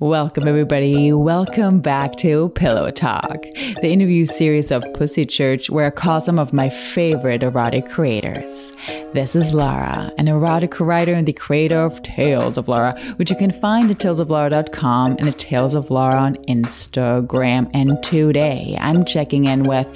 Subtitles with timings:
[0.00, 1.12] Welcome, everybody.
[1.12, 3.42] Welcome back to Pillow Talk,
[3.82, 8.72] the interview series of Pussy Church, where I call some of my favorite erotic creators.
[9.12, 13.36] This is Lara, an erotic writer and the creator of Tales of Lara, which you
[13.36, 17.68] can find at talesoflara.com and at Tales of Lara on Instagram.
[17.74, 19.88] And today I'm checking in with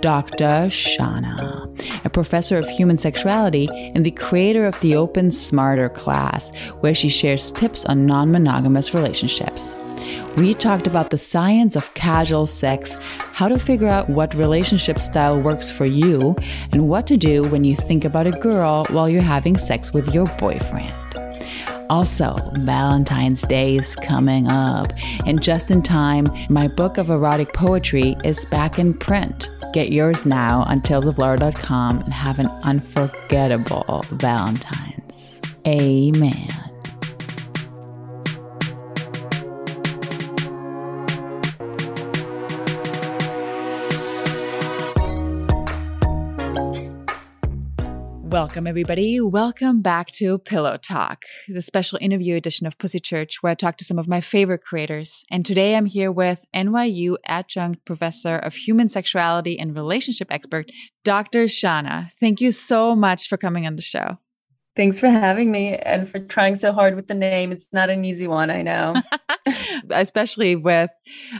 [0.00, 0.68] Dr.
[0.68, 6.94] Zhana, a professor of human sexuality and the creator of the Open Smarter class, where
[6.94, 9.76] she shares tips on non monogamous relationships.
[10.36, 12.96] We talked about the science of casual sex,
[13.32, 16.34] how to figure out what relationship style works for you,
[16.72, 20.14] and what to do when you think about a girl while you're having sex with
[20.14, 20.99] your boyfriend.
[21.90, 24.92] Also, Valentine's Day is coming up,
[25.26, 29.50] and just in time, my book of erotic poetry is back in print.
[29.72, 35.40] Get yours now on talesoflara.com and have an unforgettable Valentine's.
[35.66, 36.69] Amen.
[48.30, 49.20] Welcome, everybody.
[49.20, 53.76] Welcome back to Pillow Talk, the special interview edition of Pussy Church, where I talk
[53.78, 55.24] to some of my favorite creators.
[55.32, 60.70] And today I'm here with NYU adjunct professor of human sexuality and relationship expert,
[61.02, 61.46] Dr.
[61.46, 62.10] Zhana.
[62.20, 64.18] Thank you so much for coming on the show.
[64.80, 67.52] Thanks for having me and for trying so hard with the name.
[67.52, 68.94] It's not an easy one, I know.
[69.90, 70.88] Especially with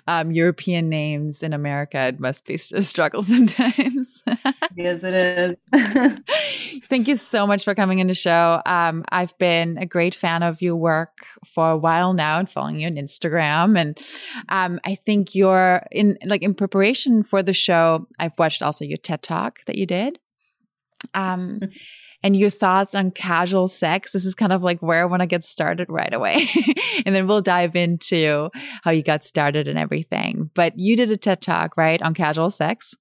[0.06, 4.22] um, European names in America, it must be a struggle sometimes.
[4.76, 6.80] yes, it is.
[6.84, 8.60] Thank you so much for coming in the show.
[8.66, 12.80] Um, I've been a great fan of your work for a while now and following
[12.80, 13.80] you on Instagram.
[13.80, 13.98] And
[14.50, 18.06] um, I think you're in like in preparation for the show.
[18.18, 20.18] I've watched also your TED talk that you did.
[21.14, 21.60] Um,
[22.22, 24.12] and your thoughts on casual sex.
[24.12, 26.46] This is kind of like where I want to get started right away.
[27.06, 28.50] and then we'll dive into
[28.82, 30.50] how you got started and everything.
[30.54, 32.94] But you did a TED talk, right, on casual sex?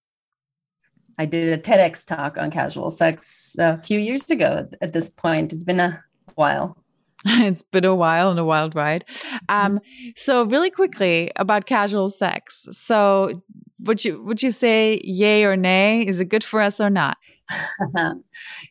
[1.18, 5.52] I did a TEDx talk on casual sex a few years ago at this point.
[5.52, 6.02] It's been a
[6.36, 6.78] while.
[7.26, 9.04] it's been a while and a wild ride.
[9.50, 9.82] Um,
[10.16, 12.66] so really quickly about casual sex.
[12.72, 13.44] So
[13.82, 16.08] would you would you say yay or nay?
[16.08, 17.18] Is it good for us or not?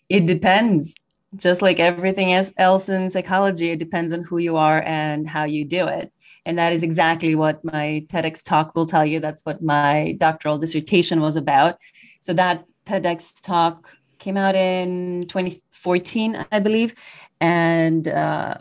[0.08, 0.94] it depends.
[1.36, 5.64] Just like everything else in psychology, it depends on who you are and how you
[5.64, 6.12] do it.
[6.46, 9.20] And that is exactly what my TEDx talk will tell you.
[9.20, 11.76] That's what my doctoral dissertation was about.
[12.20, 16.94] So that TEDx talk came out in 2014, I believe.
[17.40, 18.58] And uh,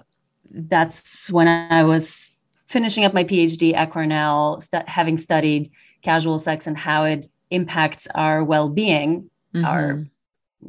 [0.51, 6.67] that's when I was finishing up my PhD at Cornell, st- having studied casual sex
[6.67, 9.65] and how it impacts our well being mm-hmm.
[9.65, 10.05] our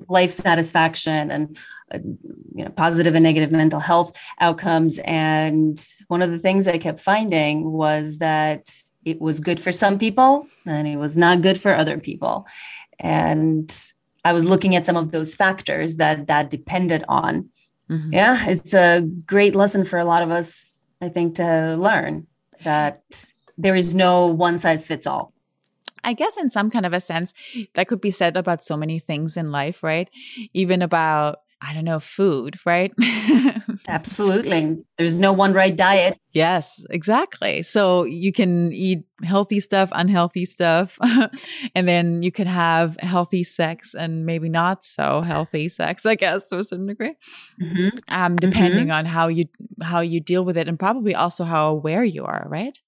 [0.09, 1.57] life satisfaction and
[1.93, 1.99] uh,
[2.55, 7.01] you know positive and negative mental health outcomes and one of the things i kept
[7.01, 8.71] finding was that
[9.05, 12.47] it was good for some people and it was not good for other people
[12.99, 13.93] and
[14.25, 17.49] i was looking at some of those factors that that depended on
[17.91, 18.13] mm-hmm.
[18.13, 22.27] yeah it's a great lesson for a lot of us i think to learn
[22.63, 25.33] that there is no one size fits all
[26.09, 27.35] I guess in some kind of a sense,
[27.75, 30.09] that could be said about so many things in life, right?
[30.55, 32.95] Even about, I don't know, food, right?
[33.89, 34.79] Absolutely.
[34.97, 36.19] There's no one right diet.
[36.33, 37.63] Yes, exactly.
[37.63, 40.99] So you can eat healthy stuff, unhealthy stuff,
[41.75, 46.47] and then you can have healthy sex and maybe not so healthy sex, I guess,
[46.49, 47.17] to a certain degree.
[47.61, 47.89] Mm-hmm.
[48.09, 48.99] Um, depending mm-hmm.
[48.99, 49.45] on how you
[49.83, 52.81] how you deal with it and probably also how aware you are, right?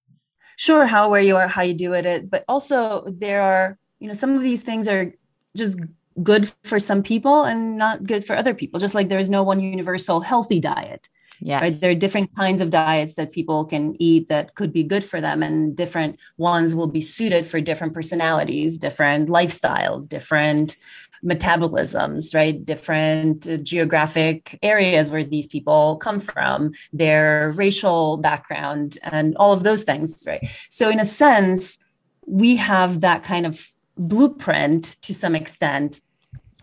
[0.61, 4.13] Sure how where you are how you do it but also there are you know
[4.13, 5.11] some of these things are
[5.57, 5.79] just
[6.23, 9.59] good for some people and not good for other people just like there's no one
[9.59, 11.09] universal healthy diet
[11.41, 11.63] yes.
[11.63, 15.03] right there are different kinds of diets that people can eat that could be good
[15.03, 20.77] for them and different ones will be suited for different personalities different lifestyles different
[21.25, 22.65] metabolisms, right?
[22.65, 29.63] Different uh, geographic areas where these people come from, their racial background, and all of
[29.63, 30.49] those things, right?
[30.69, 31.79] So, in a sense,
[32.27, 36.01] we have that kind of blueprint to some extent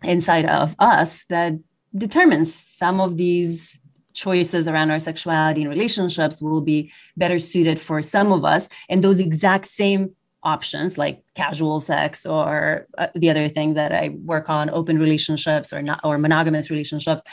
[0.04, 1.54] inside of us that
[1.96, 3.80] determines some of these
[4.14, 9.04] choices around our sexuality and relationships will be better suited for some of us and
[9.04, 10.10] those exact same
[10.44, 15.74] options like casual sex or uh, the other thing that I work on open relationships
[15.74, 17.24] or not or monogamous relationships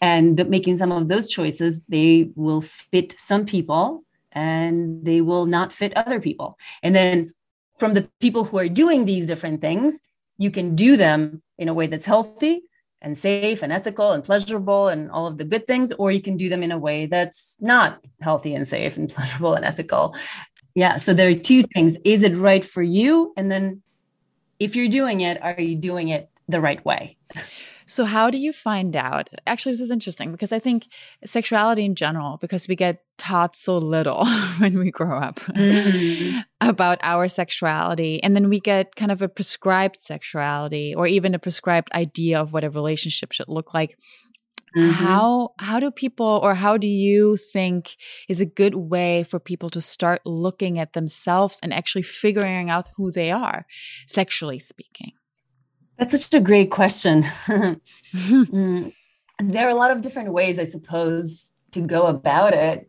[0.00, 4.02] and making some of those choices they will fit some people
[4.32, 7.32] and they will not fit other people and then
[7.76, 10.00] from the people who are doing these different things
[10.38, 12.62] you can do them in a way that's healthy
[13.04, 16.36] and safe and ethical and pleasurable and all of the good things, or you can
[16.36, 20.16] do them in a way that's not healthy and safe and pleasurable and ethical.
[20.74, 20.96] Yeah.
[20.96, 21.96] So there are two things.
[22.04, 23.32] Is it right for you?
[23.36, 23.82] And then
[24.58, 27.16] if you're doing it, are you doing it the right way?
[27.86, 29.28] So, how do you find out?
[29.46, 30.88] Actually, this is interesting because I think
[31.24, 34.26] sexuality in general, because we get taught so little
[34.58, 36.38] when we grow up mm-hmm.
[36.60, 41.38] about our sexuality, and then we get kind of a prescribed sexuality or even a
[41.38, 43.98] prescribed idea of what a relationship should look like.
[44.76, 44.90] Mm-hmm.
[44.90, 47.96] How how do people or how do you think
[48.28, 52.88] is a good way for people to start looking at themselves and actually figuring out
[52.96, 53.66] who they are,
[54.06, 55.12] sexually speaking?
[55.98, 57.24] That's such a great question.
[59.36, 62.88] Mm, there are a lot of different ways, I suppose, to go about it,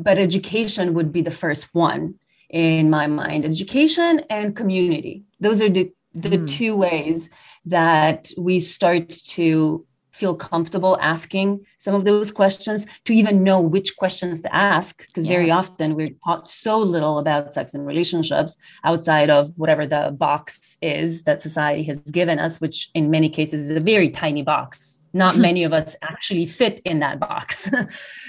[0.00, 2.14] but education would be the first one
[2.48, 3.44] in my mind.
[3.44, 6.48] Education and community; those are the the mm.
[6.48, 7.30] two ways
[7.66, 9.86] that we start to
[10.20, 15.24] feel comfortable asking some of those questions to even know which questions to ask because
[15.24, 15.34] yes.
[15.34, 20.76] very often we're taught so little about sex and relationships outside of whatever the box
[20.82, 25.00] is that society has given us which in many cases is a very tiny box
[25.12, 27.70] not many of us actually fit in that box.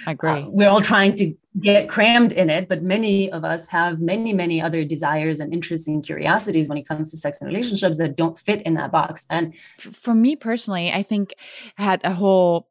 [0.07, 0.31] I agree.
[0.31, 4.33] Uh, we're all trying to get crammed in it, but many of us have many,
[4.33, 8.15] many other desires and interests and curiosities when it comes to sex and relationships that
[8.15, 9.25] don't fit in that box.
[9.29, 11.33] And for me personally, I think
[11.77, 12.69] I had a whole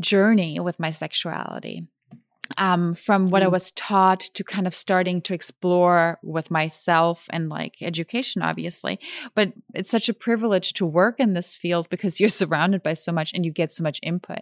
[0.00, 1.86] journey with my sexuality
[2.56, 3.52] um, from what I mm.
[3.52, 8.98] was taught to kind of starting to explore with myself and like education, obviously.
[9.34, 13.12] But it's such a privilege to work in this field because you're surrounded by so
[13.12, 14.40] much and you get so much input.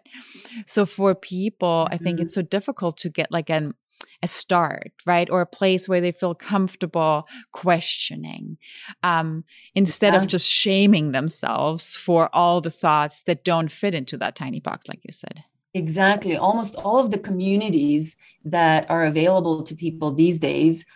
[0.66, 2.26] So for people, I think mm-hmm.
[2.26, 3.74] it's so difficult to get like an
[4.22, 5.28] a start, right?
[5.28, 8.56] Or a place where they feel comfortable questioning
[9.02, 9.44] um,
[9.74, 10.20] instead yeah.
[10.20, 14.88] of just shaming themselves for all the thoughts that don't fit into that tiny box,
[14.88, 15.44] like you said.
[15.76, 16.36] Exactly.
[16.36, 20.86] Almost all of the communities that are available to people these days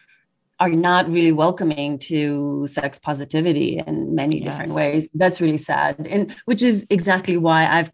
[0.58, 4.46] are not really welcoming to sex positivity in many yes.
[4.46, 5.10] different ways.
[5.12, 6.06] That's really sad.
[6.08, 7.90] And which is exactly why I've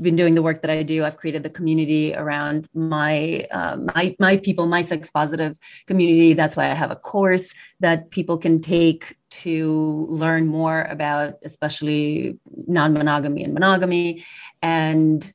[0.00, 1.04] been doing the work that I do.
[1.04, 6.32] I've created the community around my uh, my my people, my sex positive community.
[6.32, 12.38] That's why I have a course that people can take to learn more about, especially
[12.66, 14.24] non-monogamy and monogamy,
[14.62, 15.32] and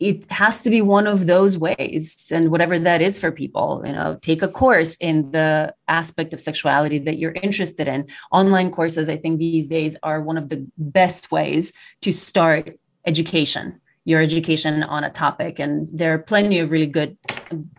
[0.00, 3.92] it has to be one of those ways and whatever that is for people you
[3.92, 8.06] know take a course in the aspect of sexuality that you're interested in.
[8.32, 13.80] Online courses i think these days are one of the best ways to start education
[14.04, 15.58] your education on a topic.
[15.58, 17.16] And there are plenty of really good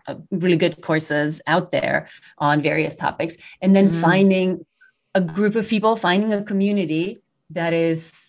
[0.08, 2.10] uh, really good courses out there
[2.40, 3.38] on various topics.
[3.62, 4.02] And then mm-hmm.
[4.02, 4.66] finding
[5.14, 7.20] a group of people finding a community
[7.52, 8.25] that is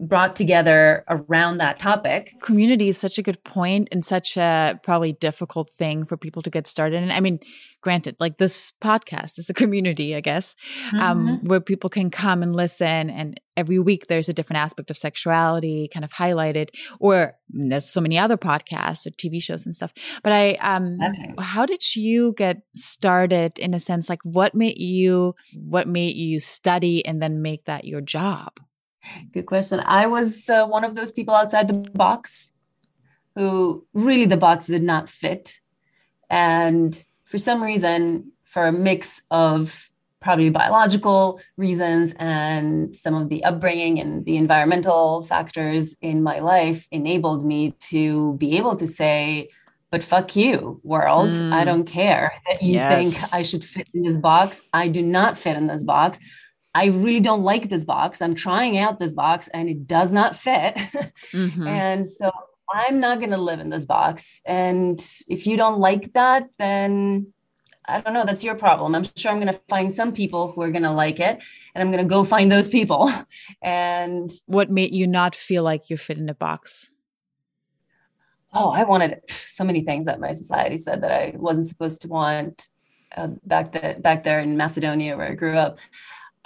[0.00, 2.34] brought together around that topic.
[2.40, 6.50] Community is such a good point and such a probably difficult thing for people to
[6.50, 7.10] get started in.
[7.10, 7.40] I mean,
[7.80, 10.54] granted, like this podcast is a community, I guess,
[10.92, 11.00] um, mm-hmm.
[11.00, 13.10] um, where people can come and listen.
[13.10, 16.68] And every week there's a different aspect of sexuality kind of highlighted,
[16.98, 19.92] or there's so many other podcasts or TV shows and stuff.
[20.22, 21.34] But I, um, okay.
[21.38, 24.08] how did you get started in a sense?
[24.08, 28.58] Like, what made you, what made you study and then make that your job?
[29.32, 29.80] Good question.
[29.80, 32.52] I was uh, one of those people outside the box
[33.34, 35.58] who really the box did not fit.
[36.30, 39.88] And for some reason, for a mix of
[40.20, 46.86] probably biological reasons and some of the upbringing and the environmental factors in my life
[46.90, 49.48] enabled me to be able to say,
[49.90, 51.30] but fuck you, world.
[51.30, 51.52] Mm.
[51.52, 53.12] I don't care that you yes.
[53.12, 54.62] think I should fit in this box.
[54.72, 56.18] I do not fit in this box.
[56.74, 58.22] I really don't like this box.
[58.22, 60.78] I'm trying out this box and it does not fit.
[61.32, 61.66] Mm-hmm.
[61.66, 62.30] and so
[62.70, 64.40] I'm not going to live in this box.
[64.44, 67.32] And if you don't like that, then
[67.86, 68.94] I don't know, that's your problem.
[68.94, 71.42] I'm sure I'm going to find some people who are going to like it
[71.74, 73.10] and I'm going to go find those people.
[73.62, 76.90] and what made you not feel like you fit in a box?
[78.52, 82.08] Oh, I wanted so many things that my society said that I wasn't supposed to
[82.08, 82.68] want
[83.16, 85.78] uh, back, the, back there in Macedonia where I grew up.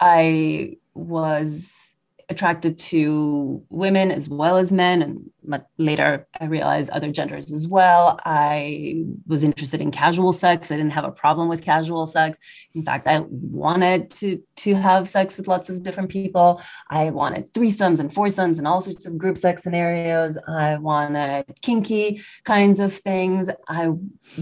[0.01, 1.95] I was
[2.29, 5.31] attracted to women as well as men and
[5.79, 8.19] later i realized other genders as well.
[8.25, 10.71] I was interested in casual sex.
[10.71, 12.39] I didn't have a problem with casual sex.
[12.75, 16.61] In fact i wanted to to have sex with lots of different people.
[16.91, 20.39] I wanted threesomes and foursomes and all sorts of group sex scenarios.
[20.49, 23.49] I wanted kinky kinds of things.
[23.69, 23.91] I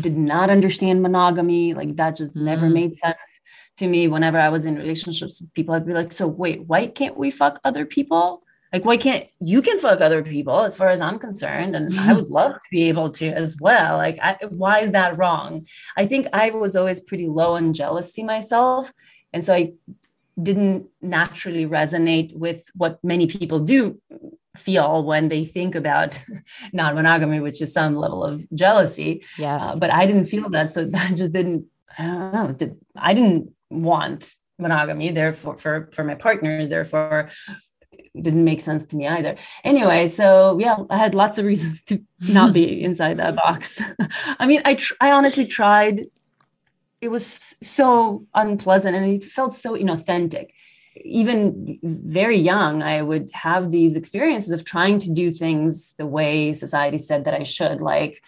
[0.01, 1.75] did not understand monogamy.
[1.75, 2.75] Like that just never mm.
[2.75, 3.41] made sense
[3.79, 4.09] to me.
[4.09, 7.31] Whenever I was in relationships with people, I'd be like, so wait, why can't we
[7.31, 8.44] fuck other people?
[8.75, 12.13] Like why can't you can fuck other people as far as i'm concerned and i
[12.13, 13.97] would love to be able to as well.
[13.97, 15.67] Like I, why is that wrong?
[15.97, 18.93] I think i was always pretty low on jealousy myself
[19.33, 19.73] and so i
[20.43, 24.01] didn't naturally resonate with what many people do
[24.57, 26.21] feel when they think about
[26.73, 29.25] non-monogamy which is some level of jealousy.
[29.39, 29.63] Yes.
[29.63, 31.67] Uh, but i didn't feel that so that just didn't
[31.97, 37.31] i don't know i didn't want monogamy therefore for for my partners therefore
[38.21, 39.37] didn't make sense to me either.
[39.65, 43.81] Anyway so yeah i had lots of reasons to not be inside that box.
[44.39, 46.07] I mean i tr- i honestly tried.
[47.01, 50.51] It was so unpleasant and it felt so inauthentic.
[51.03, 56.53] Even very young i would have these experiences of trying to do things the way
[56.53, 58.23] society said that i should like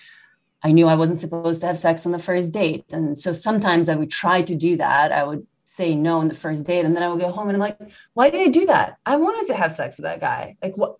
[0.64, 2.85] i knew i wasn't supposed to have sex on the first date.
[2.90, 5.12] And so sometimes i would try to do that.
[5.12, 7.57] I would say no on the first date and then i would go home and
[7.57, 7.79] i'm like
[8.15, 8.97] why did i do that?
[9.05, 10.57] I wanted to have sex with that guy.
[10.63, 10.97] Like what?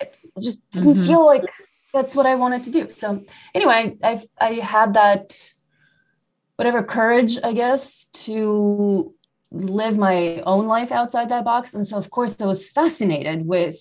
[0.00, 1.06] It just didn't mm-hmm.
[1.06, 1.44] feel like
[1.92, 2.88] that's what i wanted to do.
[2.88, 3.22] So
[3.54, 5.54] anyway i i had that
[6.56, 9.12] whatever courage i guess to
[9.50, 11.74] live my own life outside that box.
[11.74, 13.76] And so of course i was fascinated with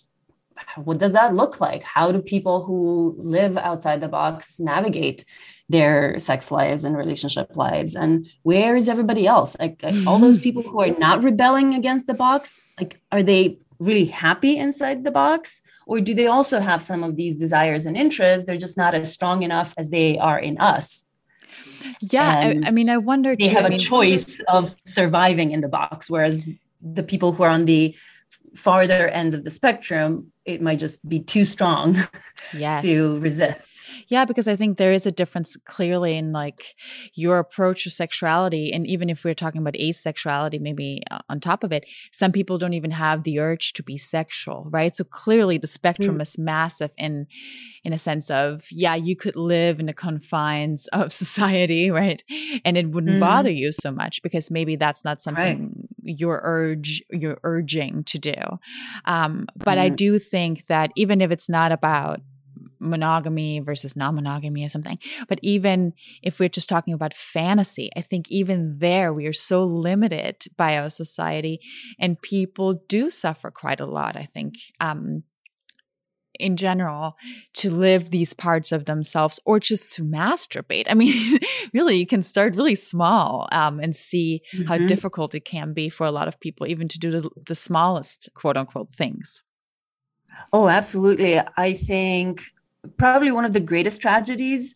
[0.77, 1.84] what does that look like?
[1.84, 5.25] How do people who live outside the box navigate
[5.67, 9.55] their sex lives and relationship lives and where is everybody else?
[9.60, 14.05] Like, all those people who are not rebelling against the box like are they really
[14.05, 15.62] happy inside the box?
[15.86, 18.45] Or do they also have some of these desires and interests?
[18.45, 21.05] They're just not as strong enough as they are in us.
[22.01, 25.67] Yeah I, I, mean i wonder they have a mean, choice of surviving in the
[25.67, 26.43] box whereas
[26.81, 27.95] the people who are on the
[28.55, 31.95] farther ends of the spectrum it might just be too strong
[32.57, 32.81] yes.
[32.81, 33.69] to resist
[34.07, 36.75] yeah, because I think there is a difference clearly in like
[37.13, 38.71] your approach to sexuality.
[38.71, 42.57] And even if we're talking about asexuality, maybe uh, on top of it, some people
[42.57, 44.95] don't even have the urge to be sexual, right?
[44.95, 46.21] So clearly the spectrum mm.
[46.21, 47.27] is massive in
[47.83, 52.24] in a sense of, yeah, you could live in the confines of society, right?
[52.63, 53.19] And it wouldn't mm.
[53.19, 56.19] bother you so much because maybe that's not something right.
[56.19, 58.33] you're urge you're urging to do.
[59.05, 59.81] Um, but mm.
[59.81, 62.21] I do think that even if it's not about
[62.85, 68.29] monogamy versus non-monogamy or something but even if we're just talking about fantasy i think
[68.29, 71.59] even there we are so limited by our society
[71.99, 75.23] and people do suffer quite a lot i think um,
[76.39, 77.17] in general
[77.53, 80.85] to live these parts of themselves or just to masturbate.
[80.89, 81.39] I mean,
[81.73, 84.65] really, you can start really small um, and see mm-hmm.
[84.65, 87.55] how difficult it can be for a lot of people, even to do the, the
[87.55, 89.43] smallest quote unquote things.
[90.51, 91.39] Oh, absolutely.
[91.57, 92.43] I think
[92.97, 94.75] probably one of the greatest tragedies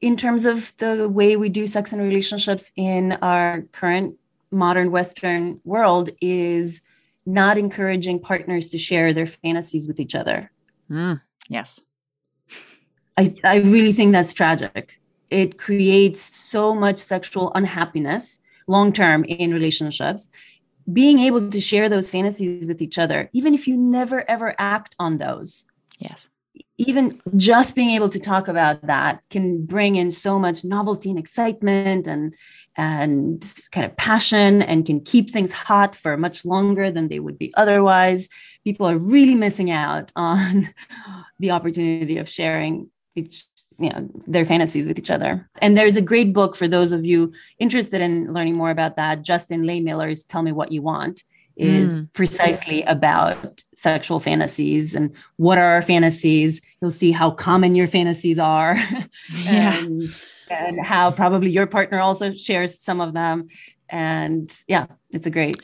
[0.00, 4.16] in terms of the way we do sex and relationships in our current
[4.50, 6.80] modern Western world is
[7.26, 10.50] not encouraging partners to share their fantasies with each other.
[10.90, 11.80] Mm, yes.
[13.16, 14.98] I, I really think that's tragic.
[15.28, 20.28] It creates so much sexual unhappiness long term in relationships.
[20.90, 24.96] Being able to share those fantasies with each other, even if you never ever act
[24.98, 25.66] on those.
[25.98, 26.28] Yes
[26.80, 31.18] even just being able to talk about that can bring in so much novelty and
[31.18, 32.34] excitement and
[32.76, 37.36] and kind of passion and can keep things hot for much longer than they would
[37.36, 38.30] be otherwise.
[38.64, 40.70] People are really missing out on
[41.38, 43.44] the opportunity of sharing each
[43.78, 45.50] you know their fantasies with each other.
[45.60, 49.20] And there's a great book for those of you interested in learning more about that.
[49.20, 51.24] Justin Lehmiller's tell me what you want
[51.60, 52.12] is mm.
[52.12, 56.60] precisely about sexual fantasies and what are our fantasies.
[56.80, 58.76] You'll see how common your fantasies are
[59.44, 59.78] yeah.
[59.78, 60.02] and,
[60.50, 63.48] and how probably your partner also shares some of them.
[63.88, 65.56] And yeah, it's a great.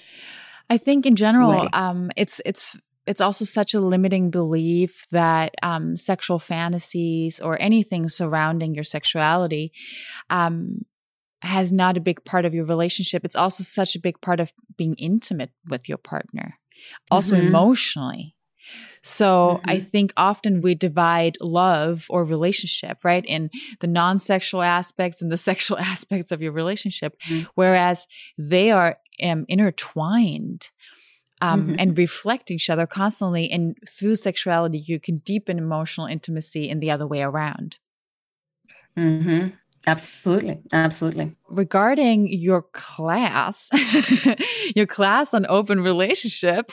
[0.68, 2.76] I think in general, um, it's it's
[3.06, 9.72] it's also such a limiting belief that um, sexual fantasies or anything surrounding your sexuality
[10.28, 10.84] um,
[11.42, 13.24] has not a big part of your relationship.
[13.24, 16.58] It's also such a big part of being intimate with your partner,
[17.10, 17.48] also mm-hmm.
[17.48, 18.36] emotionally.
[19.02, 19.70] So mm-hmm.
[19.70, 23.50] I think often we divide love or relationship, right, in
[23.80, 27.44] the non sexual aspects and the sexual aspects of your relationship, mm-hmm.
[27.54, 30.70] whereas they are um, intertwined.
[31.42, 31.74] Um, mm-hmm.
[31.78, 33.50] and reflect each other constantly.
[33.50, 37.76] And through sexuality, you can deepen emotional intimacy in the other way around.
[39.86, 40.60] Absolutely.
[40.72, 41.36] Absolutely.
[41.48, 43.70] Regarding your class,
[44.76, 46.72] your class on open relationship,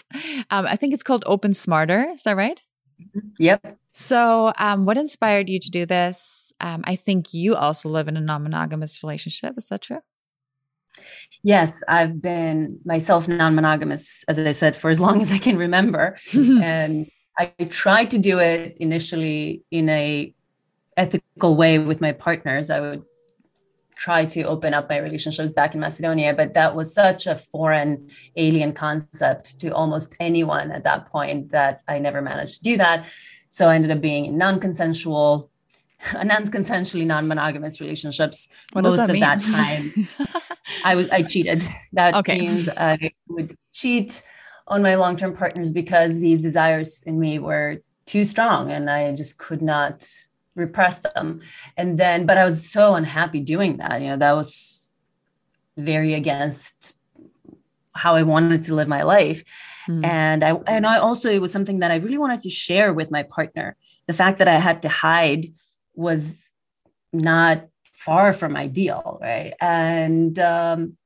[0.49, 2.07] um, I think it's called Open Smarter.
[2.13, 2.61] Is that right?
[2.99, 3.29] Mm-hmm.
[3.37, 3.77] Yep.
[3.91, 6.53] So, um, what inspired you to do this?
[6.59, 9.53] Um, I think you also live in a non monogamous relationship.
[9.57, 9.99] Is that true?
[11.43, 15.57] Yes, I've been myself non monogamous, as I said, for as long as I can
[15.57, 16.17] remember.
[16.33, 20.33] and I tried to do it initially in a
[20.97, 22.69] ethical way with my partners.
[22.69, 23.03] I would
[23.95, 28.09] try to open up my relationships back in Macedonia, but that was such a foreign,
[28.35, 33.05] alien concept to almost anyone at that point that I never managed to do that.
[33.49, 35.49] So I ended up being in non-consensual,
[36.13, 39.21] a non-consensually non-monogamous relationships what most that of mean?
[39.21, 40.07] that time.
[40.85, 41.63] I was I cheated.
[41.93, 42.39] That okay.
[42.39, 44.23] means I would cheat
[44.67, 49.37] on my long-term partners because these desires in me were too strong and I just
[49.37, 50.07] could not
[50.55, 51.41] repress them.
[51.77, 54.01] And then, but I was so unhappy doing that.
[54.01, 54.91] You know, that was
[55.77, 56.93] very against
[57.95, 59.43] how I wanted to live my life.
[59.87, 60.05] Mm.
[60.05, 63.11] And I and I also it was something that I really wanted to share with
[63.11, 63.75] my partner.
[64.07, 65.45] The fact that I had to hide
[65.95, 66.51] was
[67.11, 69.53] not far from ideal, right?
[69.61, 70.97] And um,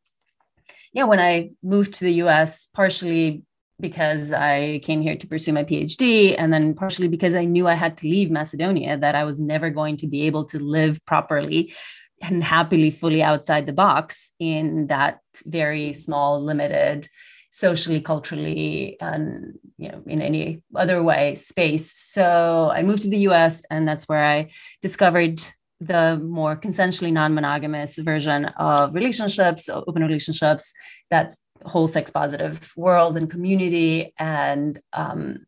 [0.94, 3.44] yeah, when I moved to the US, partially
[3.80, 7.74] because I came here to pursue my PhD, and then partially because I knew I
[7.74, 11.74] had to leave Macedonia, that I was never going to be able to live properly
[12.22, 17.08] and happily fully outside the box in that very small, limited,
[17.52, 21.92] socially, culturally, and you know, in any other way space.
[21.92, 24.50] So I moved to the US, and that's where I
[24.82, 25.42] discovered
[25.80, 30.74] the more consensually non-monogamous version of relationships, open relationships.
[31.12, 35.46] That's whole sex positive world and community and um,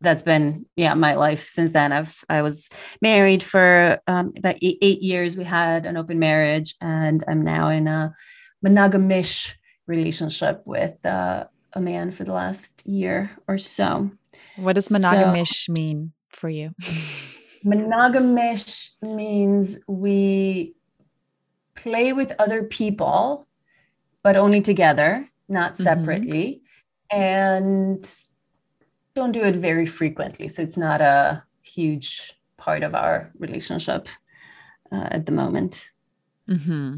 [0.00, 1.92] that's been yeah my life since then.
[1.92, 2.68] I've i was
[3.00, 5.36] married for um, about eight, eight, years.
[5.36, 8.14] We had an open marriage and i'm now in a
[8.64, 9.54] monogamish
[9.86, 14.10] relationship with uh, a man for the last year or so.
[14.56, 16.70] What does monogamish so, mean for you?
[17.64, 20.74] Monogamish means we
[21.74, 23.45] play with other people
[24.26, 25.84] but only together, not mm-hmm.
[25.84, 26.60] separately.
[27.12, 27.20] Mm-hmm.
[27.22, 28.14] And
[29.14, 30.48] don't do it very frequently.
[30.48, 34.08] So it's not a huge part of our relationship
[34.90, 35.90] uh, at the moment.
[36.50, 36.96] Mm-hmm.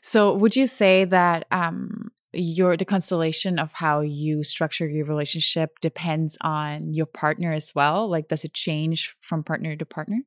[0.00, 5.80] So would you say that um, your the constellation of how you structure your relationship
[5.80, 8.08] depends on your partner as well?
[8.08, 10.20] Like, does it change from partner to partner?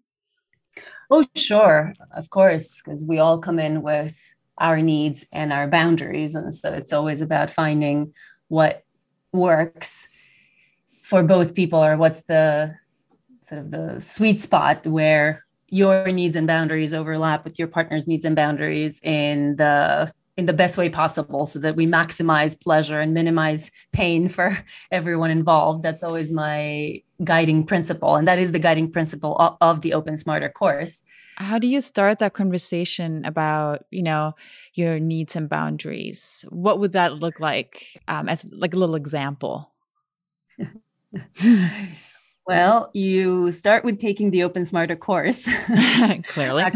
[1.10, 4.16] Oh, sure, of course, because we all come in with
[4.58, 6.36] our needs and our boundaries.
[6.36, 8.14] And so it's always about finding
[8.48, 8.84] what
[9.32, 10.08] works
[11.02, 12.76] for both people or what's the
[13.42, 18.26] sort of the sweet spot where your needs and boundaries overlap with your partner's needs
[18.26, 23.14] and boundaries in the in the best way possible so that we maximize pleasure and
[23.14, 24.58] minimize pain for
[24.92, 25.84] everyone involved.
[25.84, 28.16] That's always my guiding principle.
[28.16, 31.04] And that is the guiding principle of, the open smarter course
[31.38, 34.34] how do you start that conversation about you know
[34.74, 36.46] your needs and boundaries?
[36.50, 39.72] What would that look like um, as like a little example?
[42.48, 45.50] Well you start with taking the open smarter course.
[46.28, 46.64] Clearly.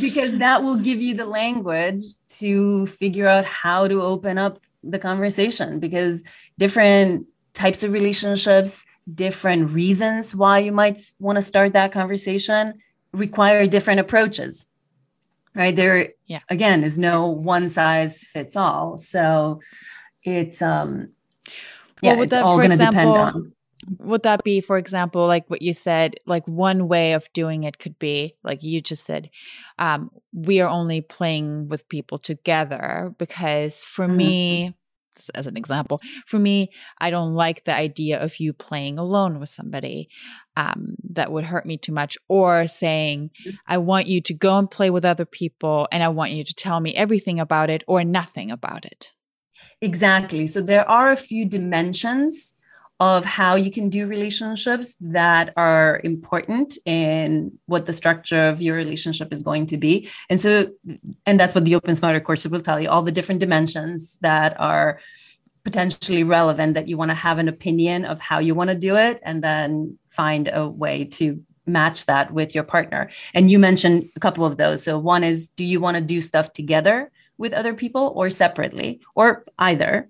[0.00, 2.00] Because that will give you the language
[2.38, 6.22] to figure out how to open up the conversation because
[6.56, 7.26] different
[7.58, 12.74] types of relationships different reasons why you might want to start that conversation
[13.12, 14.66] require different approaches
[15.58, 15.74] right?
[15.74, 16.40] There yeah.
[16.48, 18.96] again is no one size fits all.
[18.96, 19.60] So
[20.22, 21.10] it's um
[22.00, 23.52] yeah well, it's that, all going to depend on
[23.98, 27.78] would that be for example like what you said like one way of doing it
[27.78, 29.30] could be like you just said
[29.78, 34.16] um, we are only playing with people together because for mm-hmm.
[34.16, 34.74] me
[35.34, 36.00] as an example.
[36.26, 40.08] For me, I don't like the idea of you playing alone with somebody.
[40.56, 42.18] Um, that would hurt me too much.
[42.28, 43.56] Or saying, mm-hmm.
[43.66, 46.54] I want you to go and play with other people and I want you to
[46.54, 49.12] tell me everything about it or nothing about it.
[49.80, 50.46] Exactly.
[50.46, 52.54] So there are a few dimensions
[53.00, 58.74] of how you can do relationships that are important in what the structure of your
[58.74, 60.08] relationship is going to be.
[60.28, 60.70] And so,
[61.24, 64.58] and that's what the Open Smarter course will tell you all the different dimensions that
[64.58, 64.98] are
[65.62, 68.96] potentially relevant that you want to have an opinion of how you want to do
[68.96, 73.10] it and then find a way to match that with your partner.
[73.34, 74.82] And you mentioned a couple of those.
[74.82, 79.00] So, one is do you want to do stuff together with other people or separately
[79.14, 80.08] or either?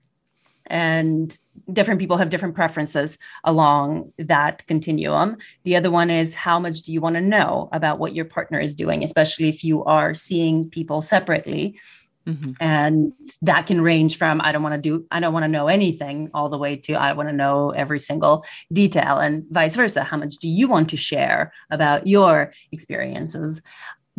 [0.67, 1.37] And
[1.73, 5.37] different people have different preferences along that continuum.
[5.65, 8.59] The other one is how much do you want to know about what your partner
[8.59, 11.79] is doing, especially if you are seeing people separately.
[12.27, 12.53] Mm-hmm.
[12.61, 15.69] And that can range from I don't want to do, I don't want to know
[15.69, 20.05] anything, all the way to I want to know every single detail, and vice versa.
[20.05, 23.63] How much do you want to share about your experiences?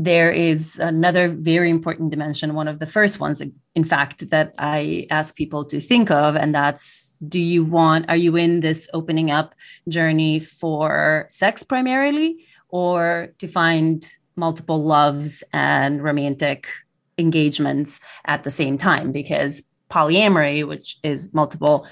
[0.01, 3.41] There is another very important dimension, one of the first ones,
[3.75, 6.37] in fact, that I ask people to think of.
[6.37, 9.53] And that's do you want, are you in this opening up
[9.89, 16.69] journey for sex primarily, or to find multiple loves and romantic
[17.17, 19.11] engagements at the same time?
[19.11, 21.85] Because polyamory, which is multiple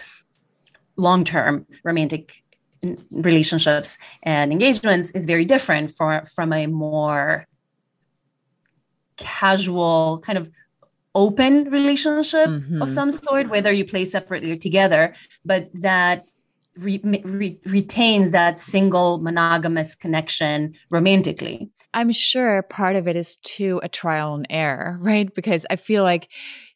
[0.96, 2.42] long term romantic
[3.12, 7.46] relationships and engagements, is very different for, from a more
[9.18, 10.50] casual kind of
[11.16, 12.82] open relationship mm-hmm.
[12.82, 16.32] of some sort whether you play separately or together but that
[16.78, 23.80] re- re- retains that single monogamous connection romantically i'm sure part of it is too
[23.84, 26.30] a trial and error right because i feel like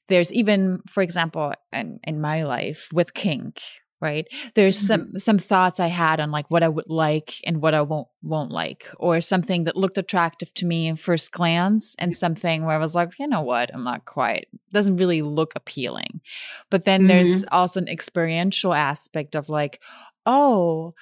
[0.07, 3.61] there's even for example in, in my life with kink
[4.01, 5.13] right there's mm-hmm.
[5.13, 8.07] some some thoughts i had on like what i would like and what i won't
[8.23, 12.75] won't like or something that looked attractive to me in first glance and something where
[12.75, 16.21] i was like you know what i'm not quite doesn't really look appealing
[16.69, 17.07] but then mm-hmm.
[17.07, 19.81] there's also an experiential aspect of like
[20.25, 20.93] oh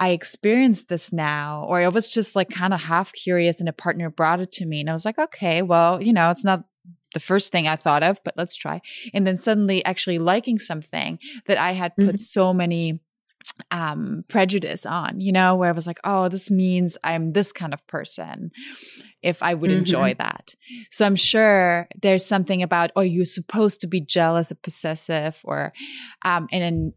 [0.00, 3.72] I experienced this now, or I was just like kind of half curious and a
[3.72, 4.80] partner brought it to me.
[4.80, 6.64] And I was like, okay, well, you know, it's not
[7.14, 8.80] the first thing I thought of, but let's try.
[9.14, 12.16] And then suddenly actually liking something that I had put mm-hmm.
[12.16, 13.00] so many
[13.70, 17.72] um prejudice on you know where i was like oh this means i'm this kind
[17.72, 18.50] of person
[19.22, 19.78] if i would mm-hmm.
[19.78, 20.54] enjoy that
[20.90, 25.72] so i'm sure there's something about oh you're supposed to be jealous or possessive or
[26.24, 26.92] um and then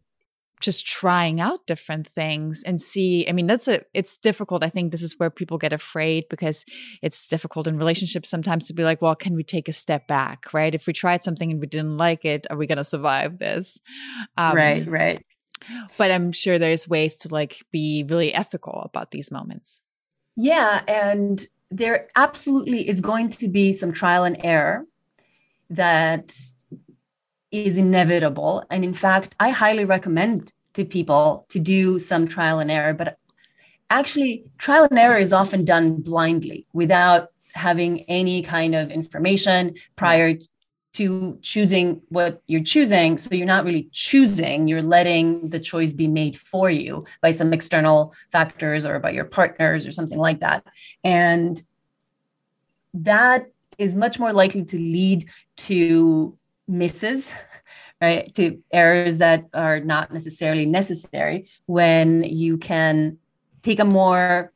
[0.62, 4.64] just trying out different things and see i mean that's a it's difficult.
[4.64, 6.64] I think this is where people get afraid because
[7.02, 10.54] it's difficult in relationships sometimes to be like well can we take a step back
[10.54, 10.74] right?
[10.74, 13.80] If we tried something and we didn't like it are we going to survive this?
[14.38, 15.24] Um, right right.
[15.96, 19.80] but i'm sure there's ways to like be really ethical about these moments.
[20.36, 24.86] Yeah and there absolutely is going to be some trial and error
[25.70, 26.36] that
[27.52, 28.64] is inevitable.
[28.70, 32.94] And in fact, I highly recommend to people to do some trial and error.
[32.94, 33.18] But
[33.90, 40.34] actually, trial and error is often done blindly without having any kind of information prior
[40.94, 43.18] to choosing what you're choosing.
[43.18, 47.52] So you're not really choosing, you're letting the choice be made for you by some
[47.52, 50.66] external factors or by your partners or something like that.
[51.04, 51.62] And
[52.94, 53.46] that
[53.78, 56.36] is much more likely to lead to
[56.68, 57.32] misses
[58.00, 63.18] right to errors that are not necessarily necessary when you can
[63.62, 64.52] take a more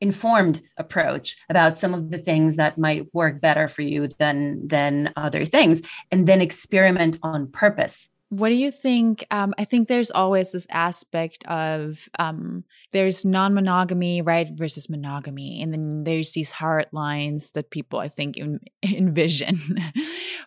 [0.00, 5.12] informed approach about some of the things that might work better for you than than
[5.16, 9.26] other things and then experiment on purpose what do you think?
[9.30, 15.62] Um, I think there's always this aspect of um, there's non monogamy, right, versus monogamy.
[15.62, 19.58] And then there's these hard lines that people, I think, in, envision.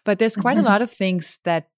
[0.04, 0.66] but there's quite mm-hmm.
[0.66, 1.70] a lot of things that,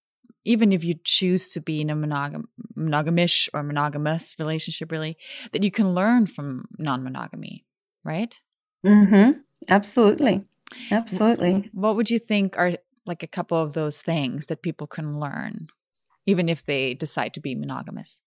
[0.46, 5.18] even if you choose to be in a monogam- monogamish or monogamous relationship, really,
[5.54, 7.64] that you can learn from non monogamy,
[8.04, 8.42] right?
[8.86, 9.40] Mm-hmm.
[9.70, 10.44] Absolutely.
[10.92, 11.70] Absolutely.
[11.74, 12.74] What would you think are
[13.06, 15.68] like a couple of those things that people can learn?
[16.26, 18.22] Even if they decide to be monogamous?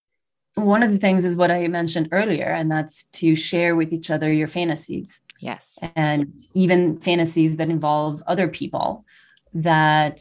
[0.55, 4.09] One of the things is what I mentioned earlier, and that's to share with each
[4.09, 5.21] other your fantasies.
[5.39, 5.77] Yes.
[5.95, 9.05] And even fantasies that involve other people
[9.53, 10.19] that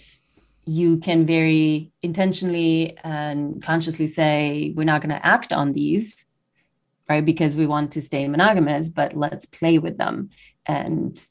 [0.66, 6.26] you can very intentionally and consciously say, we're not going to act on these,
[7.08, 7.24] right?
[7.24, 10.28] Because we want to stay monogamous, but let's play with them
[10.66, 11.30] and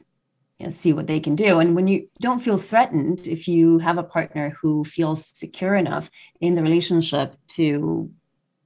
[0.60, 1.60] you know, see what they can do.
[1.60, 6.10] And when you don't feel threatened, if you have a partner who feels secure enough
[6.40, 8.10] in the relationship to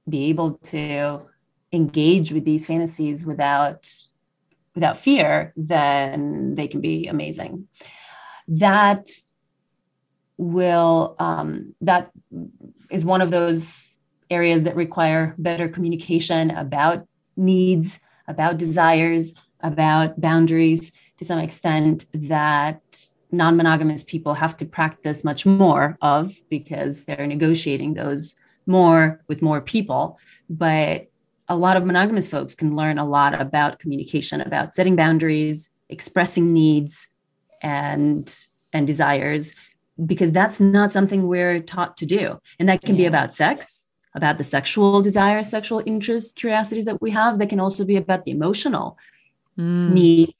[0.08, 1.22] be able to
[1.72, 3.92] engage with these fantasies without
[4.74, 7.66] without fear, then they can be amazing.
[8.46, 9.08] That
[10.36, 12.10] will um, that
[12.88, 13.98] is one of those
[14.30, 17.98] areas that require better communication about needs,
[18.28, 22.80] about desires, about boundaries to some extent that
[23.30, 28.34] non monogamous people have to practice much more of because they're negotiating those
[28.66, 30.18] more with more people.
[30.48, 31.08] But
[31.46, 36.54] a lot of monogamous folks can learn a lot about communication, about setting boundaries, expressing
[36.54, 37.06] needs
[37.60, 38.34] and
[38.72, 39.54] and desires
[40.06, 42.40] because that's not something we're taught to do.
[42.58, 43.02] And that can yeah.
[43.02, 47.38] be about sex, about the sexual desires, sexual interests, curiosities that we have.
[47.38, 48.96] That can also be about the emotional
[49.58, 49.92] mm.
[49.92, 50.39] needs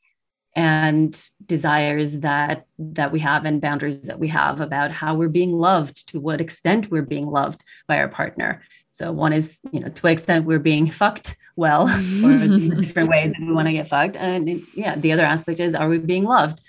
[0.56, 5.52] and desires that that we have and boundaries that we have about how we're being
[5.52, 8.60] loved to what extent we're being loved by our partner
[8.90, 11.82] So one is, you know, to what extent we're being fucked well,
[12.24, 12.38] or
[12.82, 14.16] different ways that we want to get fucked.
[14.16, 16.60] And yeah, the other aspect is, are we being loved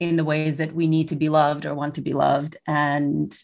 [0.00, 2.56] in the ways that we need to be loved or want to be loved?
[2.66, 3.36] And,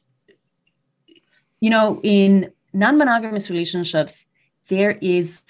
[1.60, 4.26] you know, in non-monogamous relationships,
[4.68, 5.42] there is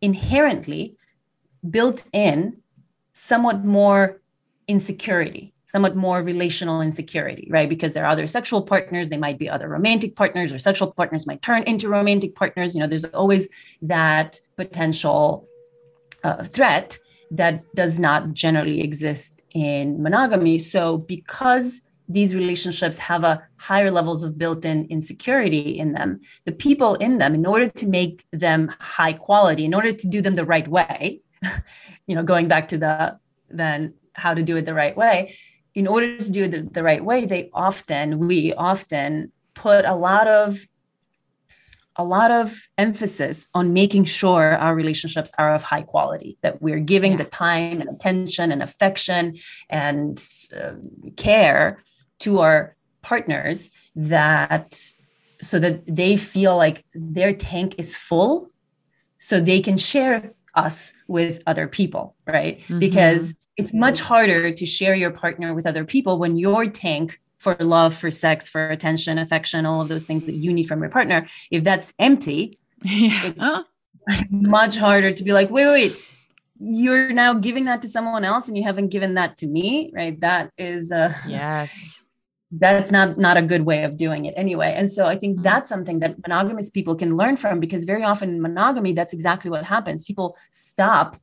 [0.00, 0.96] inherently
[1.70, 2.58] built in
[3.14, 4.20] somewhat more
[4.68, 7.68] insecurity somewhat more relational insecurity, right?
[7.68, 11.26] Because there are other sexual partners, they might be other romantic partners, or sexual partners
[11.26, 12.76] might turn into romantic partners.
[12.76, 13.48] You know, there's always
[13.82, 15.48] that potential
[16.22, 16.96] uh, threat
[17.32, 20.60] that does not generally exist in monogamy.
[20.60, 26.96] So, because these relationships have a higher levels of built-in insecurity in them the people
[26.96, 30.44] in them in order to make them high quality in order to do them the
[30.44, 31.22] right way
[32.06, 33.18] you know going back to the
[33.50, 35.36] then how to do it the right way
[35.74, 39.94] in order to do it the, the right way, they often, we often put a
[39.94, 40.66] lot of
[41.96, 46.80] a lot of emphasis on making sure our relationships are of high quality that we're
[46.80, 47.18] giving yeah.
[47.18, 49.36] the time and attention and affection
[49.70, 50.28] and
[50.60, 50.72] uh,
[51.14, 51.84] care
[52.18, 54.76] to our partners that
[55.40, 58.50] so that they feel like their tank is full
[59.20, 62.78] so they can share us with other people right mm-hmm.
[62.78, 67.54] because it's much harder to share your partner with other people when your tank for
[67.60, 70.88] love, for sex, for attention, affection, all of those things that you need from your
[70.88, 73.32] partner, if that's empty, yeah.
[73.36, 73.64] it's
[74.30, 75.98] much harder to be like, wait, wait,
[76.58, 80.18] you're now giving that to someone else and you haven't given that to me, right?
[80.20, 82.03] That is uh yes.
[82.58, 84.74] That's not not a good way of doing it anyway.
[84.76, 85.42] And so I think mm-hmm.
[85.42, 89.50] that's something that monogamous people can learn from because very often in monogamy, that's exactly
[89.50, 90.04] what happens.
[90.04, 91.16] People stop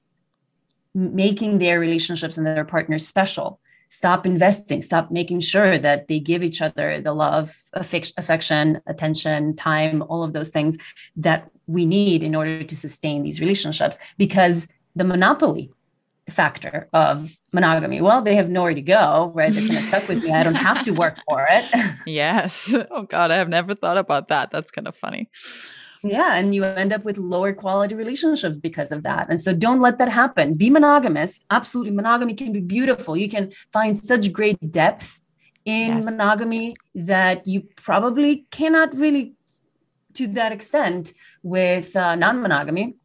[0.94, 3.60] making their relationships and their partners special
[3.92, 10.02] stop investing stop making sure that they give each other the love affection attention time
[10.04, 10.78] all of those things
[11.16, 15.70] that we need in order to sustain these relationships because the monopoly
[16.32, 20.24] factor of monogamy well they have nowhere to go right they're kind of stuck with
[20.24, 21.66] me i don't have to work for it
[22.06, 25.30] yes oh god i have never thought about that that's kind of funny
[26.04, 26.36] yeah.
[26.36, 29.28] And you end up with lower quality relationships because of that.
[29.30, 30.56] And so don't let that happen.
[30.56, 31.40] Be monogamous.
[31.52, 31.92] Absolutely.
[31.92, 33.16] Monogamy can be beautiful.
[33.16, 35.24] You can find such great depth
[35.66, 36.06] in yes.
[36.06, 39.36] monogamy that you probably cannot really
[40.16, 41.14] to that extent
[41.44, 42.96] with uh, non-monogamy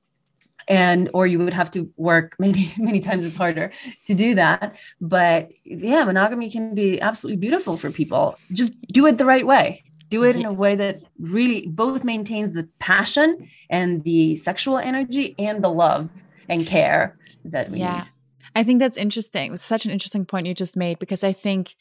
[0.68, 3.70] and or you would have to work many many times as harder
[4.06, 9.18] to do that but yeah monogamy can be absolutely beautiful for people just do it
[9.18, 14.04] the right way do it in a way that really both maintains the passion and
[14.04, 16.10] the sexual energy and the love
[16.48, 17.96] and care that we yeah.
[17.96, 18.08] need.
[18.54, 19.52] I think that's interesting.
[19.52, 21.74] It's such an interesting point you just made because I think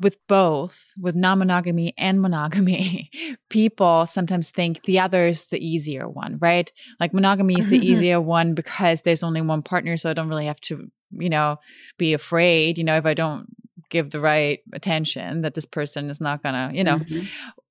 [0.00, 3.10] with both, with non monogamy and monogamy,
[3.48, 6.70] people sometimes think the other is the easier one, right?
[7.00, 9.96] Like monogamy is the easier one because there's only one partner.
[9.96, 11.58] So I don't really have to, you know,
[11.98, 13.46] be afraid, you know, if I don't
[13.88, 17.26] give the right attention that this person is not gonna, you know, mm-hmm.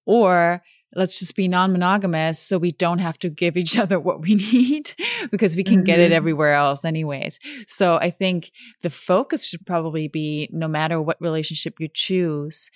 [0.05, 0.61] Or
[0.95, 4.35] let's just be non monogamous so we don't have to give each other what we
[4.35, 4.93] need
[5.31, 5.83] because we can mm-hmm.
[5.83, 6.13] get it mm-hmm.
[6.13, 7.39] everywhere else, anyways.
[7.67, 12.69] So I think the focus should probably be no matter what relationship you choose,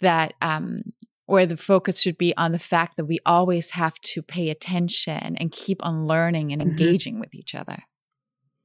[0.00, 0.92] that, um,
[1.26, 5.36] or the focus should be on the fact that we always have to pay attention
[5.36, 6.70] and keep on learning and mm-hmm.
[6.70, 7.78] engaging with each other.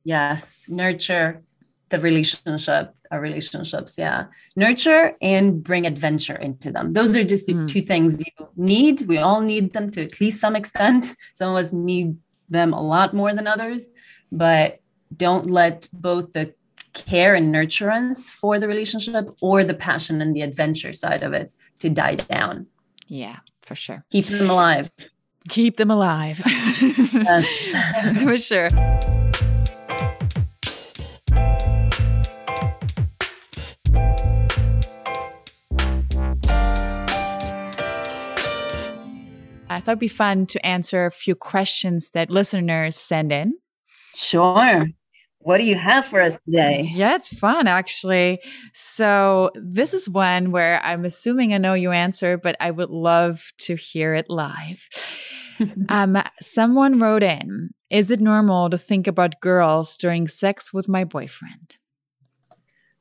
[0.04, 1.43] Yes, nurture
[1.89, 4.25] the relationship our relationships yeah.
[4.56, 6.93] Nurture and bring adventure into them.
[6.93, 7.67] Those are just the mm.
[7.67, 9.02] two things you need.
[9.08, 11.15] We all need them to at least some extent.
[11.34, 12.17] Some of us need
[12.49, 13.88] them a lot more than others
[14.32, 14.80] but
[15.15, 16.54] don't let both the
[16.93, 21.54] care and nurturance for the relationship or the passion and the adventure side of it
[21.80, 22.67] to die down.
[23.08, 24.04] Yeah for sure.
[24.10, 24.89] Keep them alive.
[25.47, 26.38] Keep them alive.
[28.23, 28.69] For sure
[39.70, 43.54] I thought it'd be fun to answer a few questions that listeners send in.
[44.16, 44.88] Sure.
[45.42, 46.90] What do you have for us today?
[46.94, 48.40] Yeah, it's fun actually.
[48.74, 53.52] So, this is one where I'm assuming I know you answer, but I would love
[53.60, 54.90] to hear it live.
[55.90, 61.06] um, someone wrote in Is it normal to think about girls during sex with my
[61.06, 61.78] boyfriend?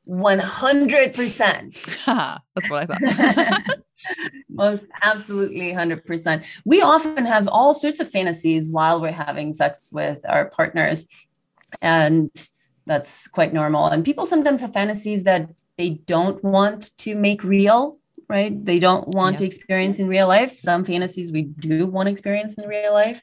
[0.09, 2.05] 100%.
[2.55, 3.79] That's what I thought.
[4.49, 6.45] Most absolutely 100%.
[6.65, 11.05] We often have all sorts of fantasies while we're having sex with our partners.
[11.81, 12.31] And
[12.87, 13.85] that's quite normal.
[13.87, 18.63] And people sometimes have fantasies that they don't want to make real right?
[18.63, 19.39] They don't want Yes.
[19.39, 20.55] to experience in real life.
[20.55, 23.21] Some fantasies we do want to experience in real life.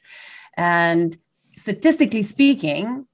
[0.57, 1.15] And
[1.55, 3.07] statistically speaking,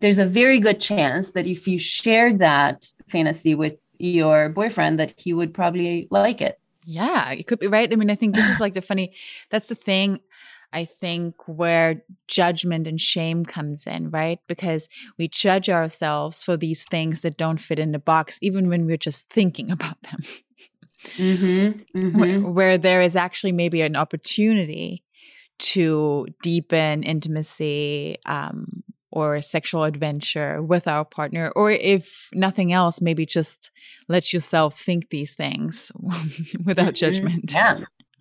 [0.00, 5.14] there's a very good chance that if you shared that fantasy with your boyfriend, that
[5.16, 6.60] he would probably like it.
[6.84, 7.92] Yeah, it could be right.
[7.92, 9.12] I mean, I think this is like the funny,
[9.50, 10.20] that's the thing.
[10.72, 14.38] I think where judgment and shame comes in, right?
[14.48, 18.86] Because we judge ourselves for these things that don't fit in the box, even when
[18.86, 20.20] we're just thinking about them.
[21.16, 22.18] Mm-hmm.
[22.20, 25.02] where, where there is actually maybe an opportunity
[25.58, 33.00] to deepen intimacy um, or a sexual adventure with our partner, or if nothing else,
[33.00, 33.70] maybe just
[34.08, 35.90] let yourself think these things
[36.64, 37.00] without Mhm.
[37.00, 37.52] judgment.
[37.52, 37.80] Yeah.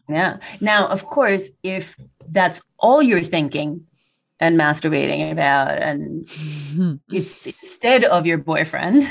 [0.09, 0.37] Yeah.
[0.61, 1.97] Now, of course, if
[2.29, 3.85] that's all you're thinking
[4.39, 6.25] and masturbating about, and
[7.11, 9.03] it's instead of your boyfriend,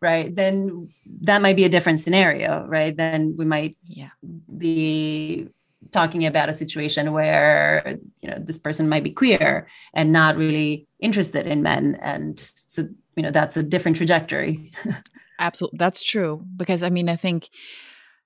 [0.00, 0.32] right?
[0.32, 0.88] Then
[1.22, 2.96] that might be a different scenario, right?
[2.96, 4.10] Then we might Yeah.
[4.56, 5.48] be
[5.90, 10.86] talking about a situation where you know this person might be queer and not really
[11.00, 12.82] interested in men and so
[13.16, 14.70] you know that's a different trajectory
[15.38, 15.78] Absolutely.
[15.78, 16.44] That's true.
[16.56, 17.48] Because I mean, I think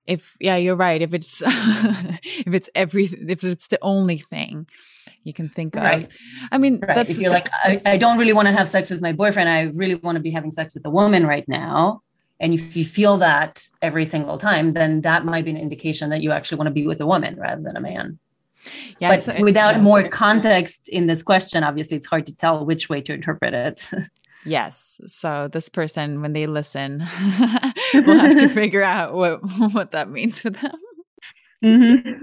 [0.06, 1.00] if, yeah, you're right.
[1.00, 4.66] If it's, if it's every, if it's the only thing
[5.24, 6.08] you can think of.
[6.52, 8.88] I mean, right that's if you're like I, I don't really want to have sex
[8.88, 12.02] with my boyfriend i really want to be having sex with a woman right now
[12.40, 16.22] and if you feel that every single time then that might be an indication that
[16.22, 18.18] you actually want to be with a woman rather than a man
[18.98, 22.88] yeah, but it's- without more context in this question obviously it's hard to tell which
[22.88, 23.88] way to interpret it
[24.44, 25.00] Yes.
[25.08, 27.00] So this person, when they listen,
[27.92, 29.40] will have to figure out what
[29.74, 30.72] what that means for them.
[31.62, 32.20] Mhm.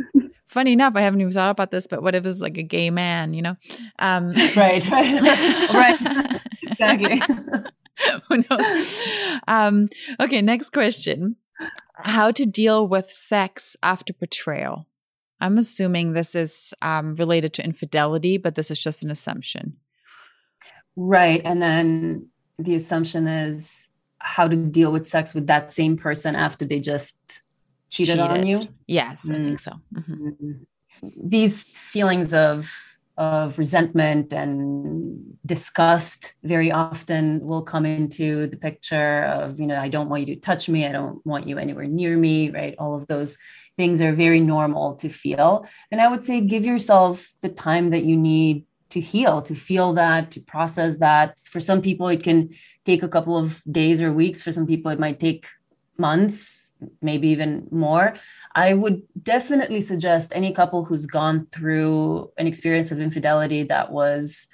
[0.47, 2.89] Funny enough, I haven't even thought about this, but what if it's like a gay
[2.89, 3.55] man, you know?
[3.99, 5.19] Um, right right
[5.73, 7.21] right exactly
[8.29, 9.01] Who knows?
[9.47, 11.35] Um, okay, next question.
[12.03, 14.85] How to deal with sex after betrayal?
[15.39, 19.77] I'm assuming this is um, related to infidelity, but this is just an assumption.
[20.95, 21.41] Right.
[21.43, 26.65] And then the assumption is how to deal with sex with that same person after
[26.65, 27.41] they just
[27.89, 28.61] cheated, on you.
[28.87, 29.45] Yes, I Mm.
[29.45, 29.73] think so.
[29.93, 30.17] Mhm.
[30.37, 30.65] Mhm.
[31.29, 39.59] These feelings of of resentment and disgust very often will come into the picture of
[39.59, 40.85] you know i don't want you to touch me.
[40.85, 42.75] I don't want you anywhere near me right?
[42.77, 43.37] All of those
[43.77, 45.65] things are very normal to feel.
[45.91, 49.93] And i would say give yourself the time that you need to heal to feel
[49.93, 51.39] that to process that.
[51.39, 52.49] For some people it can
[52.85, 54.41] take a couple of days or weeks.
[54.41, 55.47] For some people it might take
[55.97, 56.64] months
[57.01, 58.13] maybe even more
[58.55, 64.47] I would definitely suggest any couple who's gone through an experience of infidelity that was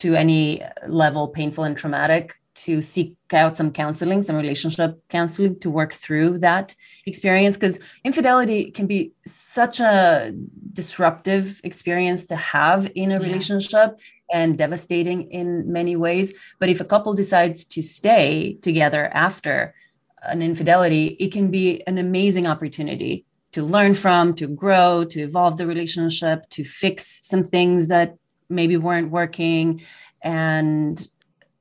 [0.00, 5.70] to any level painful and traumatic to seek out some counseling, some relationship counseling to
[5.70, 6.74] work through that
[7.06, 10.32] experience because infidelity can be such a
[10.72, 13.26] disruptive experience to have in a Yeah.
[13.28, 13.98] relationship
[14.32, 16.32] and devastating in many ways.
[16.58, 19.74] But if a couple decides to stay together after,
[20.22, 25.56] an infidelity, it can be an amazing opportunity to learn from, to grow, to evolve
[25.56, 28.16] the relationship, to fix some things that
[28.48, 29.82] maybe weren't working.
[30.22, 31.08] And,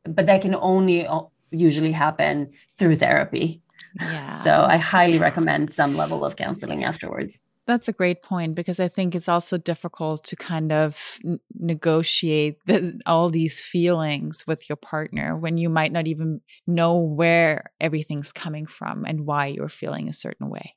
[0.04, 1.08] but that can only
[1.52, 3.62] usually happen through therapy.
[4.00, 4.36] Yeah.
[4.36, 7.42] So I highly recommend some level of counseling afterwards.
[7.70, 12.58] That's a great point because I think it's also difficult to kind of n- negotiate
[12.66, 18.32] the, all these feelings with your partner when you might not even know where everything's
[18.32, 20.74] coming from and why you're feeling a certain way.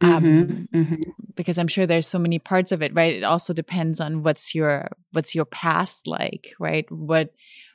[0.00, 1.02] Um, Mhm, mhm.
[1.34, 3.16] because I'm sure there's so many parts of it, right?
[3.16, 6.88] It also depends on what's your what's your past like, right?
[6.88, 7.30] What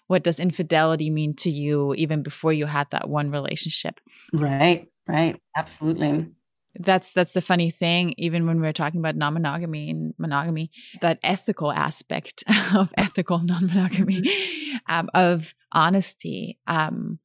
[0.07, 3.99] what does infidelity mean to you even before you had that one relationship?
[4.31, 5.35] Right, right.
[5.57, 6.31] Absolutely.
[6.75, 11.71] That's that's the funny thing even when we're talking about non-monogamy and monogamy that ethical
[11.71, 12.43] aspect
[12.75, 14.23] of ethical non-monogamy
[14.87, 17.19] um, of honesty um,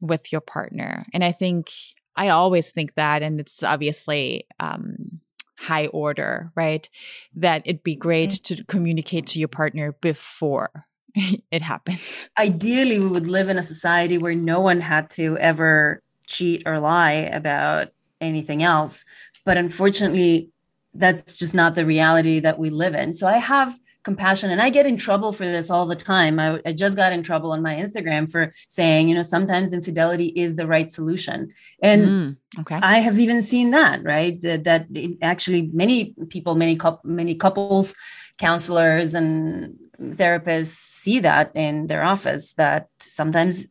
[0.00, 1.06] with your partner.
[1.12, 1.70] And i think
[2.16, 5.20] i always think that and it's obviously um,
[5.60, 6.88] high order right?
[7.34, 12.30] That it'd be great to communicate to your partner before it happens.
[12.38, 16.80] Ideally, we would live in a society where no one had to ever cheat or
[16.80, 17.88] lie about
[18.20, 19.04] anything else.
[19.44, 20.50] But unfortunately,
[20.94, 23.12] that's just not the reality that we live in.
[23.12, 26.38] So I have compassion and I get in trouble for this all the time.
[26.40, 30.26] I, I just got in trouble on my Instagram for saying, you know, sometimes infidelity
[30.26, 31.52] is the right solution.
[31.82, 34.40] And Mm, okay I have even seen that, right?
[34.42, 34.86] That, that
[35.22, 37.94] actually many people, many many couples,
[38.38, 43.66] counselors and therapists see that in their office that sometimes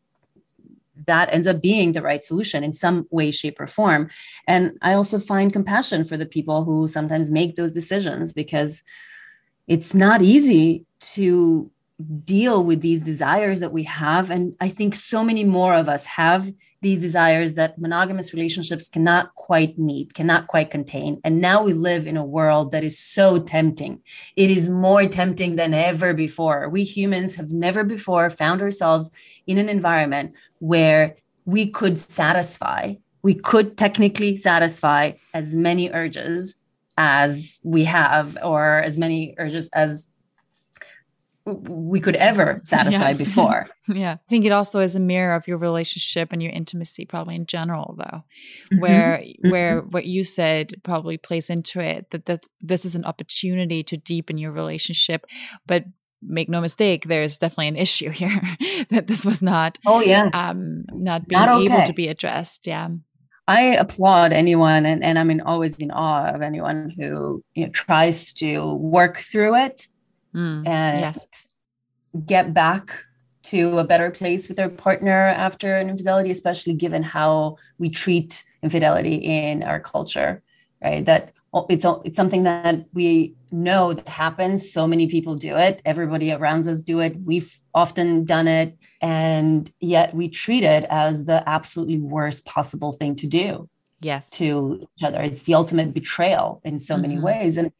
[1.10, 4.10] that ends up being the right solution in some way shape or form.
[4.48, 8.72] And i also find compassion for the people who sometimes make those decisions because
[9.68, 10.86] it's not easy
[11.16, 11.70] to
[12.24, 16.06] deal with these desires that we have and i think so many more of us
[16.06, 16.50] have
[16.82, 21.20] these desires that monogamous relationships cannot quite meet, cannot quite contain.
[21.24, 24.02] And now we live in a world that is so tempting.
[24.36, 26.70] It is more tempting than ever before.
[26.70, 29.12] We humans have never before found ourselves
[29.46, 32.94] in an environment where we could satisfy,
[33.24, 36.56] we could technically satisfy as many urges
[36.98, 40.10] as we have, or as many urges as
[41.46, 43.14] we could ever satisfy yeah.
[43.18, 43.68] before.
[43.88, 44.14] yeah.
[44.14, 47.46] I think it also is a mirror of your relationship and your intimacy probably in
[47.46, 48.24] general though.
[48.74, 48.80] Mm-hmm.
[48.80, 49.50] Where mm-hmm.
[49.50, 53.98] where what you said probably plays into it that that this is an opportunity to
[53.98, 55.26] deepen your relationship
[55.66, 55.86] but
[56.22, 58.42] make no mistake there's definitely an issue here
[58.90, 61.74] that this was not oh yeah um not being not okay.
[61.74, 62.90] able to be addressed yeah
[63.48, 67.72] I applaud anyone and, and I'm in always in awe of anyone who you know,
[67.72, 69.88] tries to work through it
[70.34, 71.50] mm, and yes.
[72.26, 73.04] get back
[73.44, 78.44] to a better place with their partner after an infidelity, especially given how we treat
[78.62, 80.42] infidelity in our culture,
[80.84, 81.06] right?
[81.06, 81.34] That
[81.70, 84.72] it's it's something that we know that happens.
[84.72, 85.82] So many people do it.
[85.86, 87.16] Everybody around us do it.
[87.24, 93.16] We've often done it, and yet we treat it as the absolutely worst possible thing
[93.18, 93.70] to do.
[94.02, 95.22] Yes, to each other.
[95.22, 97.02] It's the ultimate betrayal in so mm-hmm.
[97.02, 97.72] many ways, and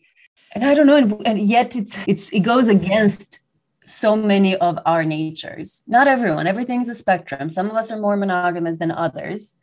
[0.54, 3.40] and I don't know, and, and yet it's it's it goes against
[3.86, 5.82] so many of our natures.
[5.88, 7.50] Not everyone, everything's a spectrum.
[7.50, 9.56] Some of us are more monogamous than others,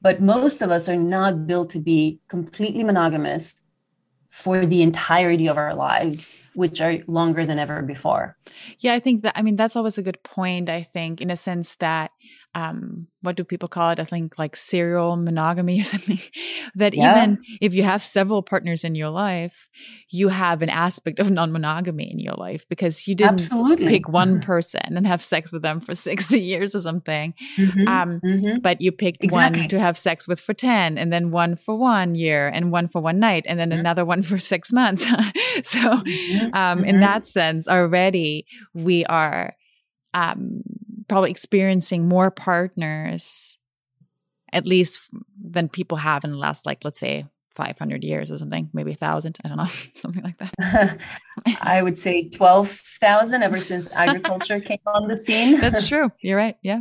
[0.00, 3.62] but most of us are not built to be completely monogamous
[4.28, 8.36] for the entirety of our lives which are longer than ever before.
[8.80, 11.36] Yeah, I think that I mean that's always a good point, I think, in a
[11.36, 12.10] sense that
[12.58, 14.00] um what do people call it?
[14.00, 16.20] I think like serial monogamy or something.
[16.74, 17.12] that yeah.
[17.12, 19.68] even if you have several partners in your life,
[20.10, 23.86] you have an aspect of non-monogamy in your life because you didn't Absolutely.
[23.86, 27.34] pick one person and have sex with them for 60 years or something.
[27.56, 27.88] Mm-hmm.
[27.88, 28.58] Um, mm-hmm.
[28.58, 29.62] but you picked exactly.
[29.62, 32.88] one to have sex with for 10 and then one for one year and one
[32.88, 33.80] for one night and then mm-hmm.
[33.80, 35.04] another one for 6 months.
[35.62, 36.54] so mm-hmm.
[36.54, 37.00] um in mm-hmm.
[37.00, 39.54] that sense already we are
[40.14, 40.62] um
[41.08, 43.56] probably experiencing more partners
[44.52, 45.02] at least
[45.42, 48.94] than people have in the last like let's say 500 years or something maybe a
[48.94, 51.00] thousand i don't know something like that.
[51.60, 55.60] I would say 12000 ever since agriculture came on the scene.
[55.60, 56.10] That's true.
[56.20, 56.56] You're right.
[56.62, 56.80] Yeah.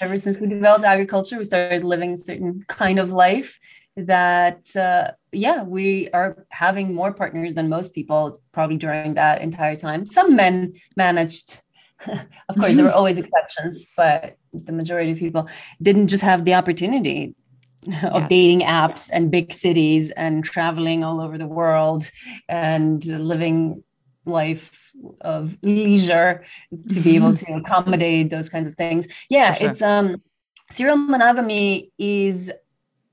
[0.00, 3.58] Ever since we developed agriculture we started living a certain kind of life
[3.96, 9.76] that uh, yeah we are having more partners than most people probably during that entire
[9.76, 10.06] time.
[10.06, 11.62] Some men managed
[12.48, 15.48] of course, there were always exceptions, but the majority of people
[15.82, 17.34] didn't just have the opportunity
[18.04, 18.28] of yes.
[18.28, 22.10] dating apps and big cities and traveling all over the world
[22.48, 23.82] and living
[24.24, 24.92] life
[25.22, 26.44] of leisure
[26.90, 29.06] to be able to accommodate those kinds of things.
[29.30, 29.70] Yeah, sure.
[29.70, 30.22] it's um
[30.70, 32.52] serial monogamy is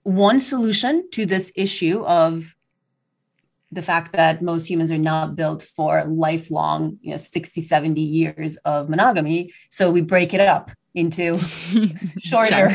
[0.04, 2.56] one solution to this issue of
[3.72, 8.58] the fact that most humans are not built for lifelong, you know, 60, 70 years
[8.58, 9.52] of monogamy.
[9.70, 11.38] So we break it up into
[12.24, 12.70] shorter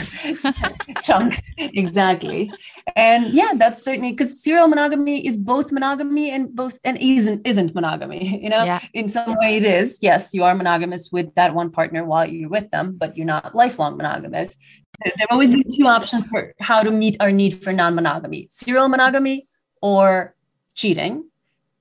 [1.03, 1.41] chunks.
[1.57, 2.53] Exactly.
[2.95, 7.75] And yeah, that's certainly because serial monogamy is both monogamy and both and isn't isn't
[7.75, 8.41] monogamy.
[8.43, 8.81] You know, yeah.
[8.93, 9.99] in some way it is.
[10.03, 13.55] Yes, you are monogamous with that one partner while you're with them, but you're not
[13.55, 14.57] lifelong monogamous.
[15.03, 18.89] There have always been two options for how to meet our need for non-monogamy: serial
[18.89, 19.49] monogamy
[19.81, 20.35] or
[20.75, 21.25] cheating.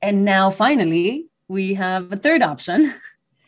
[0.02, 2.94] And now finally, we have a third option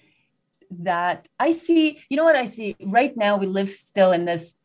[0.71, 2.01] that I see.
[2.09, 2.75] You know what I see?
[2.81, 4.55] Right now, we live still in this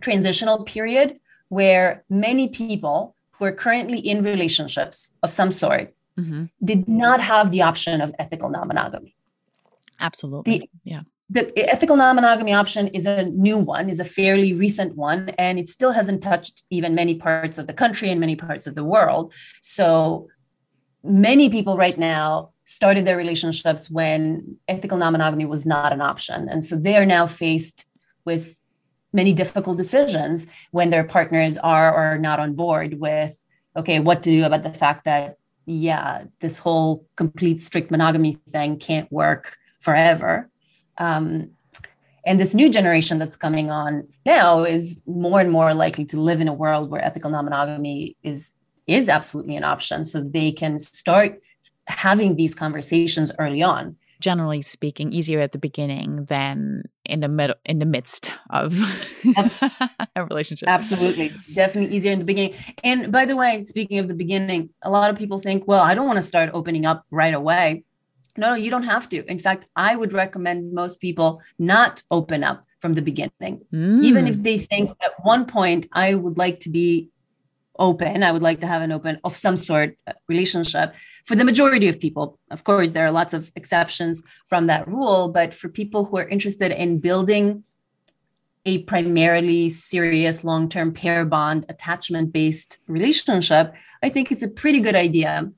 [0.00, 6.44] transitional period where many people who are currently in relationships of some sort mm-hmm.
[6.64, 9.14] did not have the option of ethical non monogamy.
[10.00, 10.58] Absolutely.
[10.58, 11.00] The, yeah
[11.34, 15.68] the ethical non-monogamy option is a new one is a fairly recent one and it
[15.68, 19.34] still hasn't touched even many parts of the country and many parts of the world.
[19.60, 20.28] So
[21.02, 26.48] many people right now started their relationships when ethical non-monogamy was not an option.
[26.48, 27.84] And so they are now faced
[28.24, 28.56] with
[29.12, 33.36] many difficult decisions when their partners are or are not on board with
[33.76, 38.76] okay what to do about the fact that yeah this whole complete strict monogamy thing
[38.76, 40.50] can't work forever
[40.98, 41.50] um,
[42.26, 46.40] and this new generation that's coming on now is more and more likely to live
[46.40, 48.52] in a world where ethical non-monogamy is
[48.86, 50.04] is absolutely an option.
[50.04, 51.40] So they can start
[51.86, 53.96] having these conversations early on.
[54.20, 58.78] Generally speaking easier at the beginning than in the middle in the midst of
[60.16, 60.68] a relationship.
[60.68, 61.32] absolutely.
[61.54, 62.54] Definitely easier in the beginning.
[62.82, 65.94] And by the way speaking of the beginning a lot of people think well i
[65.94, 67.84] don't want to start opening up right away
[68.36, 69.24] no you don't have to.
[69.30, 73.64] In fact i would recommend most people not open up from the beginning.
[73.72, 74.04] Mm.
[74.04, 77.10] even if they think at one point i would like to be
[77.78, 81.44] open i would like to have an open of some sort uh, relationship for the
[81.44, 82.38] majority of people.
[82.50, 86.28] Of course there are lots of exceptions from that rule but for people who are
[86.28, 87.64] interested in building
[88.66, 94.94] a primarily serious long-term pair bond attachment based relationship i think it's a pretty good
[94.94, 95.50] idea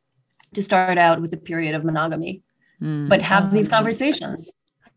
[0.55, 2.43] to start out with a period of monogamy
[2.81, 3.09] mm.
[3.09, 4.55] but have these conversations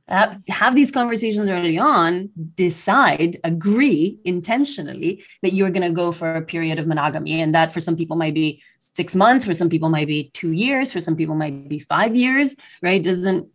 [0.09, 6.33] have, have these conversations early on, decide, agree intentionally that you're going to go for
[6.35, 7.41] a period of monogamy.
[7.41, 10.51] And that for some people might be six months, for some people might be two
[10.51, 13.01] years, for some people might be five years, right?
[13.01, 13.47] Doesn't,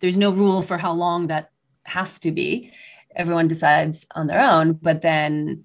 [0.00, 1.50] there's no rule for how long that
[1.82, 2.72] has to be.
[3.16, 5.64] Everyone decides on their own, but then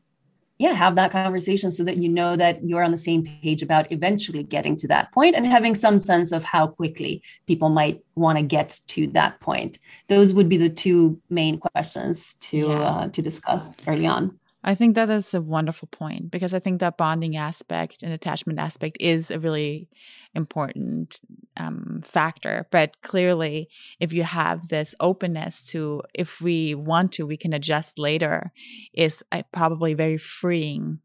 [0.64, 3.92] yeah, have that conversation so that you know that you're on the same page about
[3.92, 8.38] eventually getting to that point and having some sense of how quickly people might want
[8.38, 9.78] to get to that point.
[10.08, 12.82] Those would be the two main questions to yeah.
[12.82, 14.40] uh, to discuss early on.
[14.64, 18.60] I think that is a wonderful point because I think that bonding aspect and attachment
[18.60, 19.90] aspect is a really
[20.34, 21.20] important
[21.58, 22.66] um, factor.
[22.72, 23.68] But clearly,
[24.00, 28.54] if you have this openness to, if we want to, we can adjust later,
[28.94, 31.00] is uh, probably very freeing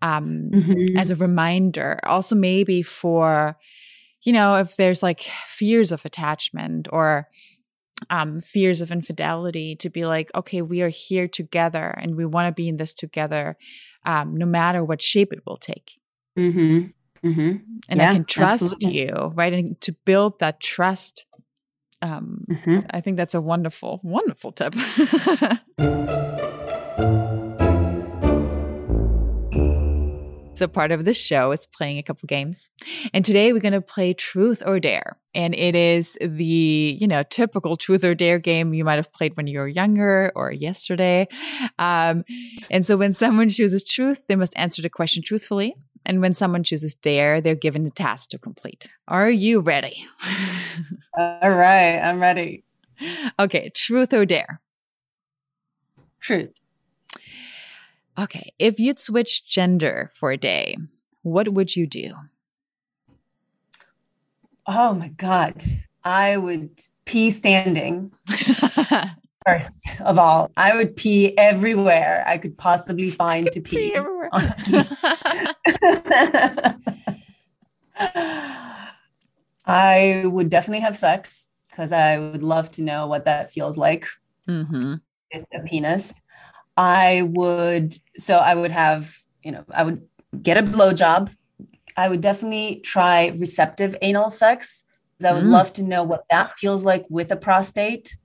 [0.00, 0.96] um, mm-hmm.
[0.96, 1.98] as a reminder.
[2.04, 3.58] Also, maybe for,
[4.22, 7.28] you know, if there's like fears of attachment or
[8.10, 12.48] um, fears of infidelity to be like, okay, we are here together and we want
[12.48, 13.56] to be in this together,
[14.04, 15.98] um, no matter what shape it will take.
[16.38, 17.28] Mm-hmm.
[17.28, 17.56] Mm-hmm.
[17.88, 19.00] And yeah, I can trust absolutely.
[19.00, 19.52] you, right?
[19.52, 21.24] And to build that trust,
[22.02, 22.80] um, mm-hmm.
[22.90, 24.74] I think that's a wonderful, wonderful tip.
[30.56, 32.70] So, part of the show is playing a couple games.
[33.12, 35.18] And today we're going to play Truth or Dare.
[35.34, 39.36] And it is the, you know, typical Truth or Dare game you might have played
[39.36, 41.28] when you were younger or yesterday.
[41.78, 42.24] Um,
[42.70, 45.76] and so, when someone chooses truth, they must answer the question truthfully.
[46.06, 48.88] And when someone chooses dare, they're given a task to complete.
[49.08, 50.06] Are you ready?
[51.18, 52.64] All right, I'm ready.
[53.38, 54.62] Okay, truth or dare?
[56.20, 56.54] Truth.
[58.18, 60.76] Okay, if you'd switch gender for a day,
[61.22, 62.14] what would you do?
[64.66, 65.62] Oh my God.
[66.04, 68.12] I would pee standing.
[69.46, 73.92] First of all, I would pee everywhere I could possibly find to pee.
[73.92, 73.98] pee
[74.32, 74.82] honestly.
[79.66, 84.06] I would definitely have sex because I would love to know what that feels like
[84.48, 84.94] mm-hmm.
[85.34, 86.20] with a penis.
[86.76, 90.06] I would, so I would have, you know, I would
[90.42, 91.34] get a blowjob.
[91.96, 94.84] I would definitely try receptive anal sex
[95.16, 95.50] because I would mm.
[95.50, 98.16] love to know what that feels like with a prostate.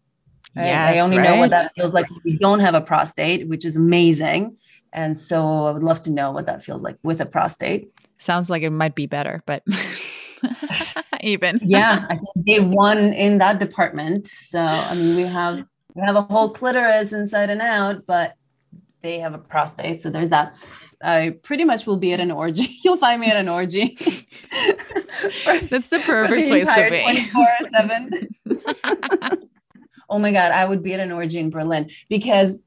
[0.56, 0.66] Right?
[0.66, 1.30] Yes, I only right.
[1.30, 4.58] know what that feels like if you don't have a prostate, which is amazing.
[4.92, 7.90] And so I would love to know what that feels like with a prostate.
[8.18, 9.64] Sounds like it might be better, but
[11.22, 11.60] even.
[11.64, 14.28] yeah, I think they won in that department.
[14.28, 15.64] So I mean we have
[15.96, 18.36] we have a whole clitoris inside and out, but
[19.02, 20.02] they have a prostate.
[20.02, 20.56] So there's that.
[21.04, 22.78] I pretty much will be at an orgy.
[22.84, 23.98] You'll find me at an orgy.
[25.70, 27.02] That's the perfect the place to be.
[27.02, 28.36] 24 7.
[30.10, 32.60] oh my God, I would be at an orgy in Berlin because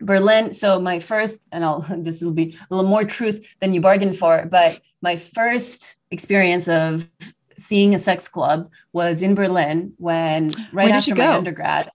[0.00, 0.52] Berlin.
[0.52, 4.16] So my first, and I'll this will be a little more truth than you bargained
[4.16, 7.08] for, but my first experience of
[7.58, 11.90] seeing a sex club was in Berlin when right after my undergrad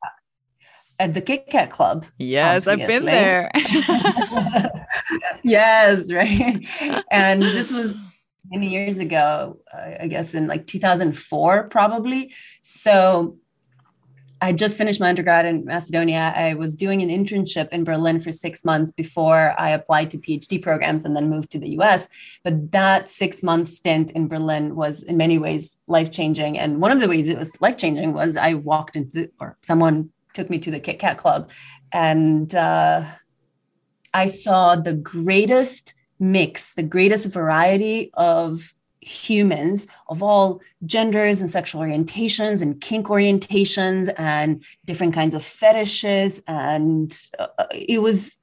[1.00, 2.06] at the Kit Kat Club.
[2.18, 2.68] Yes.
[2.68, 3.52] I've been there.
[5.44, 6.66] yes, right.
[7.12, 7.96] And this was
[8.50, 12.34] many years ago, I guess in like 2004, probably.
[12.62, 13.38] So
[14.40, 16.34] I just finished my undergrad in Macedonia.
[16.36, 20.62] I was doing an internship in Berlin for six months before I applied to PhD
[20.62, 22.08] programs and then moved to the US.
[22.44, 26.58] But that six month stint in Berlin was in many ways life changing.
[26.58, 30.12] And one of the ways it was life changing was I walked into, or someone
[30.38, 31.50] took me to the Kit Kat Club,
[31.92, 33.04] and uh,
[34.14, 41.82] I saw the greatest mix, the greatest variety of humans of all genders and sexual
[41.82, 48.36] orientations and kink orientations and different kinds of fetishes and uh, it was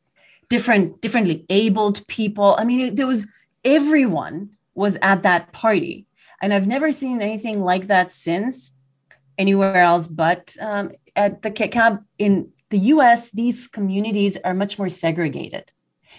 [0.49, 2.57] different differently abled people.
[2.59, 3.27] I mean there was
[3.65, 6.07] everyone was at that party
[6.45, 8.73] and i've never seen anything like that since
[9.39, 14.79] anywhere else but um, at the Kit Kat in the US, these communities are much
[14.79, 15.73] more segregated.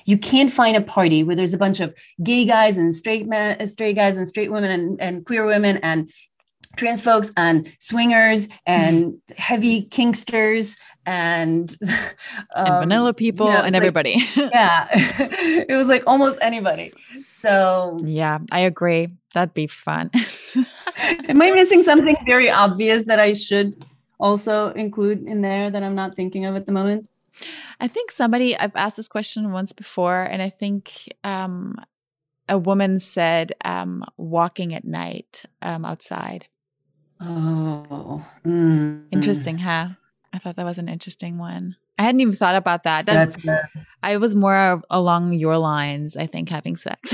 [0.06, 1.94] You can't find a party where there's a bunch of
[2.24, 6.10] gay guys and straight men, straight guys and straight women and, and queer women and
[6.78, 11.76] trans folks and swingers and heavy kinksters and,
[12.56, 14.24] um, and vanilla people and like, everybody.
[14.36, 14.88] yeah.
[14.94, 16.94] it was like almost anybody.
[17.26, 19.10] So, yeah, I agree.
[19.34, 20.12] That'd be fun.
[21.30, 23.86] Am I missing something very obvious that I should
[24.20, 27.10] also include in there that I'm not thinking of at the moment?
[27.80, 31.76] I think somebody, I've asked this question once before, and I think um,
[32.48, 36.48] a woman said um, walking at night um, outside.
[37.20, 39.04] Oh, mm.
[39.12, 39.90] interesting, huh?
[40.32, 41.76] I thought that was an interesting one.
[41.98, 43.06] I hadn't even thought about that.
[43.06, 47.14] that That's uh, I was more along your lines, I think, having sex.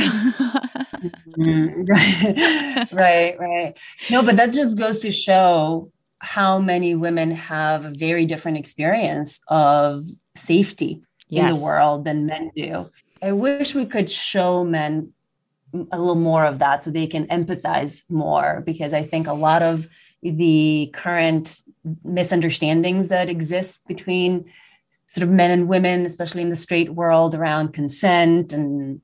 [1.38, 3.78] mm, right, right, right.
[4.10, 9.40] No, but that just goes to show how many women have a very different experience
[9.48, 10.04] of
[10.36, 11.50] safety yes.
[11.50, 12.86] in the world than men do.
[13.22, 15.14] I wish we could show men
[15.74, 19.62] a little more of that so they can empathize more because I think a lot
[19.62, 19.88] of
[20.22, 21.62] the current
[22.04, 24.46] misunderstandings that exist between
[25.12, 29.02] sort of men and women, especially in the straight world around consent and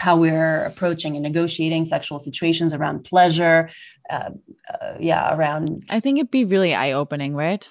[0.00, 3.70] how we're approaching and negotiating sexual situations around pleasure.
[4.10, 4.30] Uh,
[4.68, 5.84] uh, yeah, around.
[5.90, 7.70] I think it'd be really eye opening, right?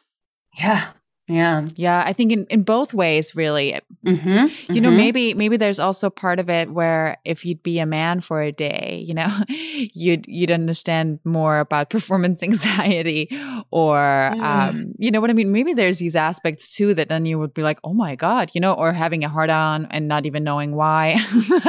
[0.58, 0.88] Yeah,
[1.28, 1.68] yeah.
[1.76, 2.02] Yeah.
[2.06, 3.78] I think in, in both ways, really.
[4.08, 4.84] Mm-hmm, you mm-hmm.
[4.84, 8.42] know, maybe maybe there's also part of it where if you'd be a man for
[8.42, 13.30] a day, you know, you'd you'd understand more about performance anxiety
[13.72, 15.52] or um, you know what I mean?
[15.52, 18.62] Maybe there's these aspects too that then you would be like, oh my God, you
[18.62, 21.20] know, or having a hard on and not even knowing why.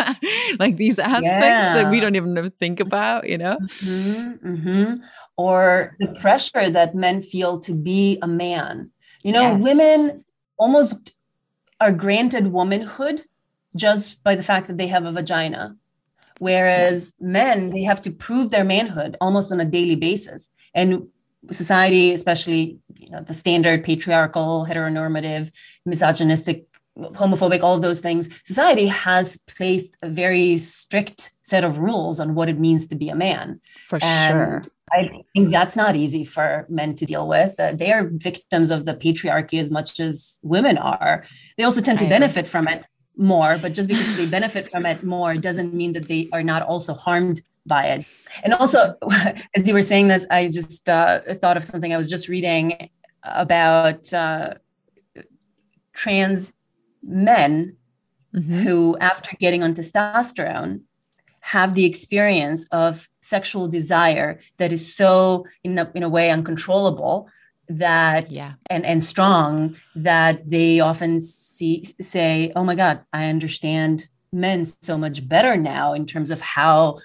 [0.59, 1.75] like these aspects yeah.
[1.75, 3.57] that we don't even think about, you know?
[3.57, 4.95] Mm-hmm, mm-hmm.
[5.37, 8.91] or the pressure that men feel to be a man
[9.23, 9.63] you know, yes.
[9.63, 10.25] women
[10.59, 11.13] almost
[11.81, 13.25] are granted womanhood
[13.77, 15.77] just by the fact that they have a vagina.
[16.39, 20.49] Whereas men, they have to prove their manhood almost on a daily basis.
[20.75, 21.09] And
[21.51, 25.51] society, especially you know, the standard patriarchal, heteronormative,
[25.85, 26.67] misogynistic,
[26.97, 32.35] homophobic, all of those things, society has placed a very strict set of rules on
[32.35, 33.61] what it means to be a man.
[33.89, 34.73] For and sure.
[34.93, 37.59] I think that's not easy for men to deal with.
[37.59, 41.25] Uh, they are victims of the patriarchy as much as women are.
[41.57, 42.87] They also tend to benefit from it
[43.17, 46.63] more, but just because they benefit from it more doesn't mean that they are not
[46.63, 48.07] also harmed by it.
[48.43, 48.97] And also,
[49.55, 52.91] as you were saying this, I just uh, thought of something I was just reading
[53.23, 54.55] about uh,
[55.93, 56.53] trans
[57.03, 57.77] men
[58.35, 58.61] mm-hmm.
[58.61, 60.83] who, after getting on testosterone,
[61.41, 67.29] have the experience of sexual desire that is so in a, in a way uncontrollable
[67.69, 68.53] that yeah.
[68.71, 74.97] and and strong that they often see say oh my god i understand men so
[74.97, 76.99] much better now in terms of how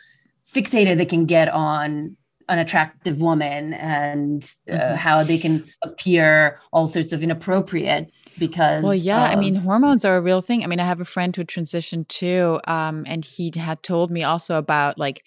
[0.46, 2.16] fixated they can get on
[2.50, 4.96] an attractive woman and uh, mm-hmm.
[4.96, 10.06] how they can appear all sorts of inappropriate because well yeah of- i mean hormones
[10.06, 13.26] are a real thing i mean i have a friend who transitioned too um, and
[13.26, 15.24] he had told me also about like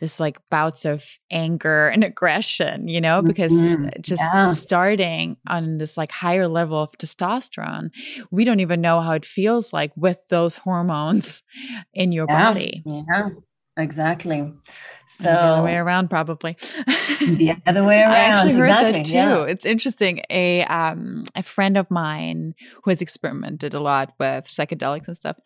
[0.00, 3.88] this like bouts of anger and aggression, you know, because mm-hmm.
[4.00, 4.50] just yeah.
[4.50, 7.90] starting on this like higher level of testosterone,
[8.30, 11.42] we don't even know how it feels like with those hormones
[11.94, 12.52] in your yeah.
[12.52, 12.82] body.
[12.84, 13.30] Yeah.
[13.76, 14.52] Exactly.
[15.08, 16.56] So the other way around, probably.
[17.20, 18.10] the other way around.
[18.10, 18.92] I actually heard exactly.
[18.92, 19.12] that too.
[19.12, 19.44] Yeah.
[19.44, 20.20] It's interesting.
[20.28, 25.36] A um a friend of mine who has experimented a lot with psychedelics and stuff.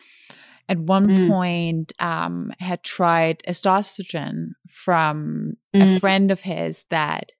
[0.69, 1.29] At one mm.
[1.29, 5.97] point, um, had tried estrogen from mm.
[5.97, 7.33] a friend of his that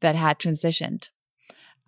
[0.00, 1.08] that had transitioned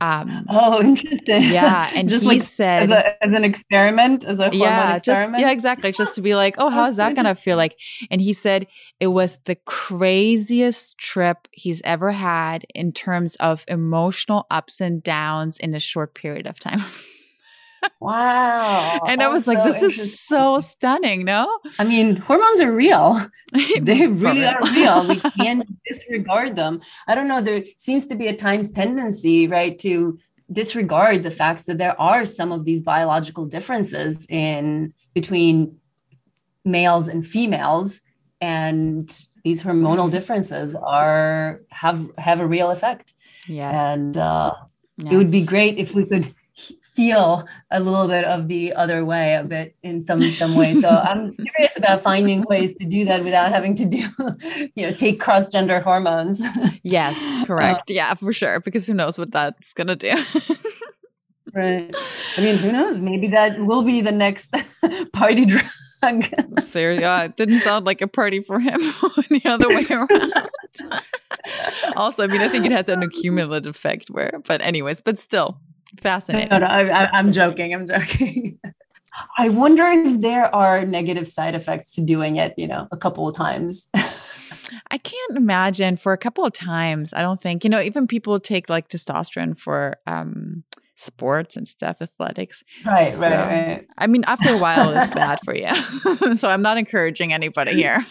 [0.02, 1.42] um, oh, interesting.
[1.42, 4.96] Yeah, and just he like said as, a, as, an experiment, as a hormone yeah,
[4.96, 5.34] experiment.
[5.34, 5.92] Just, yeah, exactly.
[5.92, 7.78] Just to be like, oh, how's that gonna feel like?
[8.10, 8.66] And he said
[8.98, 15.58] it was the craziest trip he's ever had in terms of emotional ups and downs
[15.58, 16.80] in a short period of time.
[18.00, 19.00] Wow.
[19.08, 21.58] and I was like, this is so stunning, no?
[21.78, 23.20] I mean, hormones are real.
[23.80, 25.08] they really are real.
[25.08, 26.80] We can't disregard them.
[27.08, 27.40] I don't know.
[27.40, 30.18] There seems to be a times tendency, right, to
[30.52, 35.76] disregard the facts that there are some of these biological differences in between
[36.64, 38.00] males and females.
[38.40, 39.14] And
[39.44, 43.14] these hormonal differences are have have a real effect.
[43.46, 43.78] Yes.
[43.78, 44.54] And uh,
[44.98, 45.12] yes.
[45.12, 46.32] it would be great if we could
[47.00, 50.74] feel a little bit of the other way a bit in some some way.
[50.74, 54.02] So i'm curious about finding ways to do that without having to do
[54.76, 56.42] you know take cross gender hormones.
[56.82, 57.90] Yes correct.
[57.90, 60.12] Uh, yeah for sure because who knows what that's gonna do.
[61.54, 61.94] Right.
[62.36, 63.00] I mean who knows?
[63.00, 64.54] Maybe that will be the next
[65.12, 65.64] party drug.
[66.58, 68.78] Seriously, yeah, it didn't sound like a party for him
[69.28, 70.48] the other way around.
[71.94, 75.60] also, I mean, I think it has an accumulative effect where, but anyways, but still
[76.00, 76.48] fascinating.
[76.50, 77.74] No, no, I, I'm joking.
[77.74, 78.58] I'm joking.
[79.38, 83.26] I wonder if there are negative side effects to doing it, you know, a couple
[83.28, 83.88] of times.
[84.90, 87.12] I can't imagine for a couple of times.
[87.12, 90.64] I don't think, you know, even people take like testosterone for um
[91.00, 92.62] sports and stuff, athletics.
[92.84, 93.86] Right, so, right, right.
[93.96, 95.74] I mean, after a while, it's bad for you.
[96.36, 98.04] so I'm not encouraging anybody here.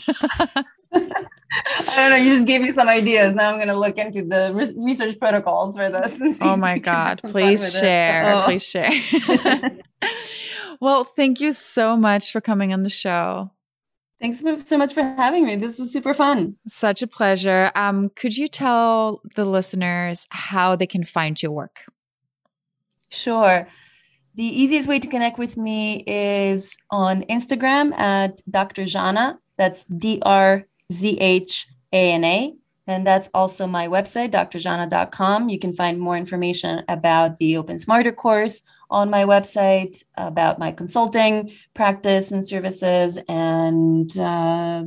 [0.94, 2.16] I don't know.
[2.16, 3.34] You just gave me some ideas.
[3.34, 6.40] Now I'm going to look into the re- research protocols for this.
[6.42, 7.20] Oh my God.
[7.20, 8.34] Please share.
[8.34, 8.44] Oh.
[8.44, 8.92] Please share.
[10.80, 13.52] well, thank you so much for coming on the show.
[14.22, 15.56] Thanks so much for having me.
[15.56, 16.58] This was super fun.
[16.68, 17.72] Such a pleasure.
[17.74, 21.86] Um, could you tell the listeners how they can find your work?
[23.12, 23.68] Sure.
[24.36, 28.84] The easiest way to connect with me is on Instagram at Dr.
[28.84, 29.38] Zhana.
[29.58, 32.54] That's D R Z H A N A.
[32.88, 35.50] And that's also my website, drzhana.com.
[35.50, 40.72] You can find more information about the Open Smarter course on my website, about my
[40.72, 44.84] consulting practice and services, and uh,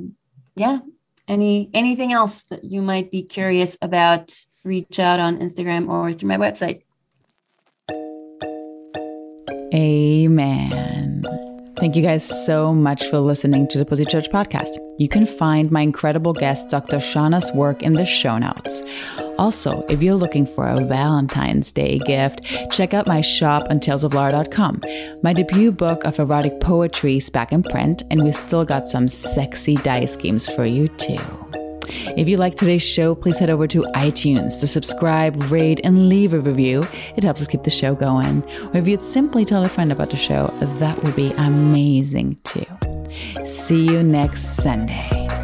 [0.56, 0.80] yeah,
[1.28, 6.28] any anything else that you might be curious about, reach out on Instagram or through
[6.28, 6.82] my website.
[9.72, 11.51] Amen.
[11.76, 14.78] Thank you guys so much for listening to the Pussy Church podcast.
[14.98, 16.98] You can find my incredible guest, Dr.
[16.98, 18.82] Zhana's work in the show notes.
[19.38, 24.82] Also, if you're looking for a Valentine's Day gift, check out my shop on talesoflara.com.
[25.22, 29.08] My debut book of erotic poetry is back in print, and we still got some
[29.08, 31.61] sexy dice games for you too.
[31.88, 36.34] If you like today's show, please head over to iTunes to subscribe, rate, and leave
[36.34, 36.84] a review.
[37.16, 38.42] It helps us keep the show going.
[38.66, 42.66] Or if you'd simply tell a friend about the show, that would be amazing too.
[43.44, 45.41] See you next Sunday.